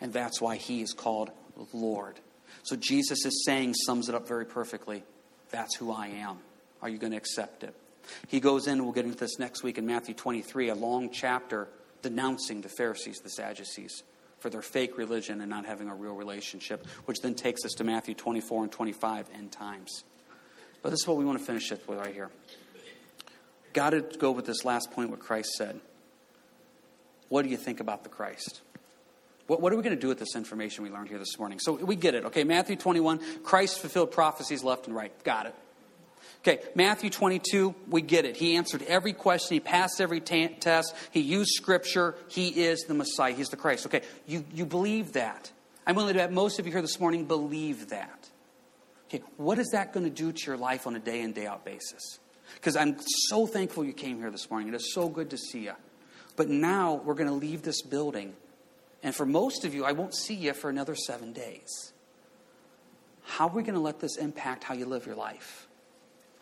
And 0.00 0.12
that's 0.12 0.40
why 0.40 0.54
he 0.54 0.82
is 0.82 0.92
called 0.92 1.32
Lord. 1.72 2.20
So 2.62 2.76
Jesus 2.76 3.24
is 3.24 3.44
saying, 3.44 3.74
sums 3.74 4.08
it 4.08 4.14
up 4.14 4.28
very 4.28 4.44
perfectly. 4.44 5.02
That's 5.50 5.76
who 5.76 5.92
I 5.92 6.08
am. 6.08 6.38
Are 6.82 6.88
you 6.88 6.98
going 6.98 7.12
to 7.12 7.16
accept 7.16 7.64
it? 7.64 7.74
He 8.28 8.40
goes 8.40 8.66
in, 8.66 8.82
we'll 8.82 8.92
get 8.92 9.04
into 9.04 9.18
this 9.18 9.38
next 9.38 9.62
week 9.62 9.78
in 9.78 9.86
Matthew 9.86 10.14
23, 10.14 10.68
a 10.68 10.74
long 10.74 11.10
chapter 11.10 11.68
denouncing 12.02 12.62
the 12.62 12.68
Pharisees, 12.68 13.18
the 13.18 13.28
Sadducees, 13.30 14.02
for 14.38 14.50
their 14.50 14.62
fake 14.62 14.96
religion 14.96 15.40
and 15.40 15.50
not 15.50 15.66
having 15.66 15.88
a 15.88 15.94
real 15.94 16.14
relationship, 16.14 16.86
which 17.04 17.20
then 17.20 17.34
takes 17.34 17.64
us 17.64 17.72
to 17.72 17.84
Matthew 17.84 18.14
24 18.14 18.64
and 18.64 18.72
25 18.72 19.26
end 19.34 19.52
times. 19.52 20.04
But 20.82 20.90
this 20.90 21.00
is 21.00 21.06
what 21.06 21.18
we 21.18 21.24
want 21.24 21.38
to 21.38 21.44
finish 21.44 21.70
it 21.72 21.86
with 21.86 21.98
right 21.98 22.14
here. 22.14 22.30
Got 23.72 23.90
to 23.90 24.00
go 24.00 24.30
with 24.32 24.46
this 24.46 24.64
last 24.64 24.90
point, 24.90 25.10
what 25.10 25.20
Christ 25.20 25.50
said. 25.52 25.78
What 27.28 27.42
do 27.42 27.48
you 27.48 27.56
think 27.56 27.80
about 27.80 28.02
the 28.02 28.08
Christ? 28.08 28.62
What, 29.50 29.60
what 29.60 29.72
are 29.72 29.76
we 29.76 29.82
going 29.82 29.96
to 29.96 30.00
do 30.00 30.06
with 30.06 30.20
this 30.20 30.36
information 30.36 30.84
we 30.84 30.90
learned 30.90 31.08
here 31.08 31.18
this 31.18 31.36
morning? 31.36 31.58
So 31.58 31.72
we 31.72 31.96
get 31.96 32.14
it. 32.14 32.24
Okay, 32.26 32.44
Matthew 32.44 32.76
21, 32.76 33.18
Christ 33.42 33.80
fulfilled 33.80 34.12
prophecies 34.12 34.62
left 34.62 34.86
and 34.86 34.94
right. 34.94 35.12
Got 35.24 35.46
it. 35.46 35.54
Okay, 36.42 36.62
Matthew 36.76 37.10
22, 37.10 37.74
we 37.88 38.00
get 38.00 38.26
it. 38.26 38.36
He 38.36 38.54
answered 38.54 38.82
every 38.82 39.12
question. 39.12 39.56
He 39.56 39.60
passed 39.60 40.00
every 40.00 40.20
t- 40.20 40.46
test. 40.60 40.94
He 41.10 41.18
used 41.18 41.50
Scripture. 41.50 42.14
He 42.28 42.62
is 42.62 42.82
the 42.82 42.94
Messiah. 42.94 43.32
He's 43.32 43.48
the 43.48 43.56
Christ. 43.56 43.86
Okay, 43.86 44.02
you, 44.24 44.44
you 44.54 44.64
believe 44.64 45.14
that. 45.14 45.50
I'm 45.84 45.96
willing 45.96 46.12
to 46.12 46.20
bet 46.20 46.30
most 46.30 46.60
of 46.60 46.66
you 46.66 46.70
here 46.70 46.80
this 46.80 47.00
morning 47.00 47.24
believe 47.24 47.88
that. 47.88 48.30
Okay, 49.08 49.20
what 49.36 49.58
is 49.58 49.70
that 49.72 49.92
going 49.92 50.04
to 50.04 50.10
do 50.10 50.30
to 50.30 50.46
your 50.46 50.58
life 50.58 50.86
on 50.86 50.94
a 50.94 51.00
day 51.00 51.22
in, 51.22 51.32
day 51.32 51.48
out 51.48 51.64
basis? 51.64 52.20
Because 52.54 52.76
I'm 52.76 52.98
so 53.00 53.48
thankful 53.48 53.82
you 53.84 53.94
came 53.94 54.18
here 54.18 54.30
this 54.30 54.48
morning. 54.48 54.68
It 54.68 54.76
is 54.76 54.94
so 54.94 55.08
good 55.08 55.30
to 55.30 55.36
see 55.36 55.64
you. 55.64 55.74
But 56.36 56.48
now 56.48 57.02
we're 57.04 57.14
going 57.14 57.26
to 57.28 57.34
leave 57.34 57.62
this 57.62 57.82
building 57.82 58.34
and 59.02 59.14
for 59.14 59.26
most 59.26 59.64
of 59.64 59.74
you, 59.74 59.84
I 59.84 59.92
won't 59.92 60.14
see 60.14 60.34
you 60.34 60.52
for 60.52 60.68
another 60.68 60.94
seven 60.94 61.32
days. 61.32 61.92
How 63.22 63.48
are 63.48 63.54
we 63.54 63.62
going 63.62 63.74
to 63.74 63.80
let 63.80 64.00
this 64.00 64.16
impact 64.16 64.64
how 64.64 64.74
you 64.74 64.86
live 64.86 65.06
your 65.06 65.14
life? 65.14 65.66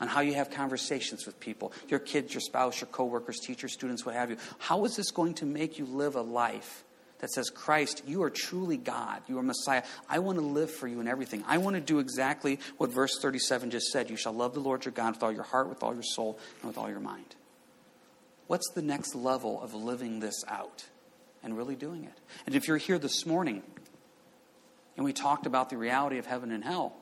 On 0.01 0.09
how 0.09 0.21
you 0.21 0.35
have 0.35 0.51
conversations 0.51 1.27
with 1.27 1.41
people, 1.41 1.73
your 1.89 1.99
kids, 1.99 2.33
your 2.33 2.41
spouse, 2.41 2.81
your 2.81 2.89
coworkers, 2.89 3.41
teachers, 3.41 3.73
students, 3.73 4.07
what 4.07 4.15
have 4.15 4.31
you. 4.31 4.37
How 4.59 4.85
is 4.85 4.95
this 4.97 5.11
going 5.11 5.35
to 5.35 5.47
make 5.47 5.79
you 5.79 5.87
live 5.87 6.15
a 6.15 6.23
life 6.23 6.85
that 7.19 7.31
says, 7.31 7.51
Christ, 7.51 8.03
you 8.07 8.23
are 8.23 8.31
truly 8.31 8.77
God. 8.77 9.23
You 9.27 9.39
are 9.39 9.43
Messiah. 9.43 9.83
I 10.09 10.21
want 10.21 10.39
to 10.39 10.45
live 10.45 10.71
for 10.71 10.87
you 10.87 11.01
in 11.01 11.09
everything. 11.09 11.43
I 11.47 11.59
want 11.59 11.75
to 11.75 11.81
do 11.81 11.99
exactly 11.99 12.61
what 12.77 12.91
verse 12.91 13.19
37 13.21 13.71
just 13.71 13.87
said. 13.89 14.09
You 14.09 14.17
shall 14.17 14.33
love 14.33 14.55
the 14.55 14.61
Lord 14.61 14.85
your 14.85 14.93
God 14.93 15.15
with 15.15 15.23
all 15.23 15.33
your 15.33 15.43
heart, 15.43 15.69
with 15.69 15.83
all 15.83 15.95
your 15.95 16.05
soul, 16.05 16.39
and 16.61 16.69
with 16.69 16.79
all 16.79 16.89
your 16.89 17.01
mind. 17.01 17.35
What's 18.47 18.71
the 18.71 18.83
next 18.83 19.15
level 19.15 19.61
of 19.61 19.75
living 19.75 20.21
this 20.21 20.45
out? 20.47 20.87
And 21.43 21.57
really 21.57 21.77
doing 21.77 22.05
it. 22.05 22.19
And 22.47 22.55
if 22.55 22.69
you're 22.69 22.77
here 22.77 22.99
this 22.99 23.27
morning 23.27 23.63
and 24.97 25.05
we 25.05 25.13
talked 25.13 25.47
about 25.47 25.71
the 25.71 25.77
reality 25.77 26.19
of 26.19 26.27
heaven 26.27 26.51
and 26.51 26.65
hell, 26.65 26.95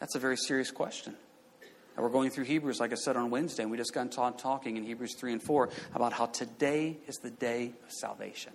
that's 0.00 0.14
a 0.14 0.18
very 0.18 0.36
serious 0.36 0.70
question. 0.70 1.14
And 1.96 2.04
we're 2.04 2.12
going 2.12 2.30
through 2.30 2.44
Hebrews, 2.44 2.78
like 2.78 2.92
I 2.92 2.94
said 2.94 3.16
on 3.16 3.30
Wednesday, 3.30 3.64
and 3.64 3.72
we 3.72 3.76
just 3.76 3.92
got 3.92 4.12
taught 4.12 4.38
talking 4.38 4.76
in 4.76 4.84
Hebrews 4.84 5.16
3 5.18 5.32
and 5.32 5.42
4 5.42 5.68
about 5.94 6.12
how 6.12 6.26
today 6.26 6.96
is 7.08 7.16
the 7.16 7.30
day 7.30 7.72
of 7.84 7.92
salvation. 7.92 8.52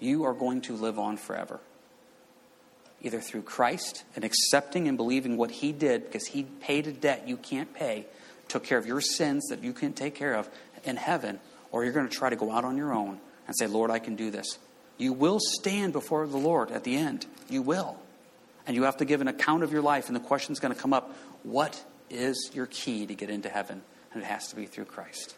You 0.00 0.24
are 0.24 0.34
going 0.34 0.62
to 0.62 0.74
live 0.74 0.98
on 0.98 1.16
forever. 1.16 1.60
Either 3.02 3.20
through 3.20 3.42
Christ 3.42 4.02
and 4.16 4.24
accepting 4.24 4.88
and 4.88 4.96
believing 4.96 5.36
what 5.36 5.52
He 5.52 5.70
did, 5.70 6.04
because 6.06 6.26
He 6.26 6.42
paid 6.42 6.88
a 6.88 6.92
debt 6.92 7.28
you 7.28 7.36
can't 7.36 7.72
pay, 7.72 8.06
took 8.48 8.64
care 8.64 8.78
of 8.78 8.86
your 8.86 9.00
sins 9.00 9.46
that 9.50 9.62
you 9.62 9.72
can't 9.72 9.94
take 9.94 10.16
care 10.16 10.34
of 10.34 10.48
in 10.82 10.96
heaven, 10.96 11.38
or 11.70 11.84
you're 11.84 11.92
going 11.92 12.08
to 12.08 12.12
try 12.12 12.30
to 12.30 12.36
go 12.36 12.50
out 12.50 12.64
on 12.64 12.76
your 12.76 12.92
own 12.92 13.20
and 13.46 13.56
say, 13.56 13.66
Lord, 13.66 13.90
I 13.90 13.98
can 13.98 14.16
do 14.16 14.30
this. 14.30 14.58
You 14.98 15.12
will 15.12 15.40
stand 15.40 15.92
before 15.92 16.26
the 16.26 16.36
Lord 16.36 16.70
at 16.70 16.84
the 16.84 16.96
end. 16.96 17.26
You 17.48 17.62
will. 17.62 17.98
And 18.66 18.76
you 18.76 18.84
have 18.84 18.98
to 18.98 19.04
give 19.04 19.20
an 19.20 19.28
account 19.28 19.62
of 19.62 19.72
your 19.72 19.82
life, 19.82 20.06
and 20.06 20.16
the 20.16 20.20
question 20.20 20.52
is 20.52 20.60
going 20.60 20.74
to 20.74 20.80
come 20.80 20.92
up 20.92 21.14
what 21.42 21.82
is 22.08 22.50
your 22.54 22.66
key 22.66 23.06
to 23.06 23.14
get 23.14 23.28
into 23.28 23.48
heaven? 23.48 23.82
And 24.12 24.22
it 24.22 24.26
has 24.26 24.48
to 24.48 24.56
be 24.56 24.66
through 24.66 24.86
Christ. 24.86 25.34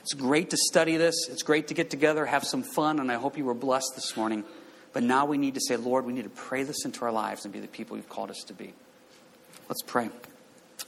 It's 0.00 0.12
great 0.14 0.50
to 0.50 0.56
study 0.56 0.96
this. 0.96 1.28
It's 1.30 1.42
great 1.42 1.68
to 1.68 1.74
get 1.74 1.90
together, 1.90 2.26
have 2.26 2.44
some 2.44 2.62
fun, 2.62 3.00
and 3.00 3.10
I 3.10 3.14
hope 3.14 3.38
you 3.38 3.44
were 3.44 3.54
blessed 3.54 3.92
this 3.94 4.16
morning. 4.16 4.44
But 4.92 5.02
now 5.02 5.26
we 5.26 5.38
need 5.38 5.54
to 5.54 5.60
say, 5.60 5.76
Lord, 5.76 6.04
we 6.04 6.12
need 6.12 6.24
to 6.24 6.30
pray 6.30 6.62
this 6.64 6.84
into 6.84 7.04
our 7.04 7.12
lives 7.12 7.44
and 7.44 7.54
be 7.54 7.60
the 7.60 7.68
people 7.68 7.96
you've 7.96 8.08
called 8.08 8.30
us 8.30 8.42
to 8.48 8.54
be. 8.54 8.74
Let's 9.68 9.82
pray. 9.82 10.10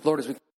Lord, 0.03 0.19
as 0.19 0.29
we 0.29 0.35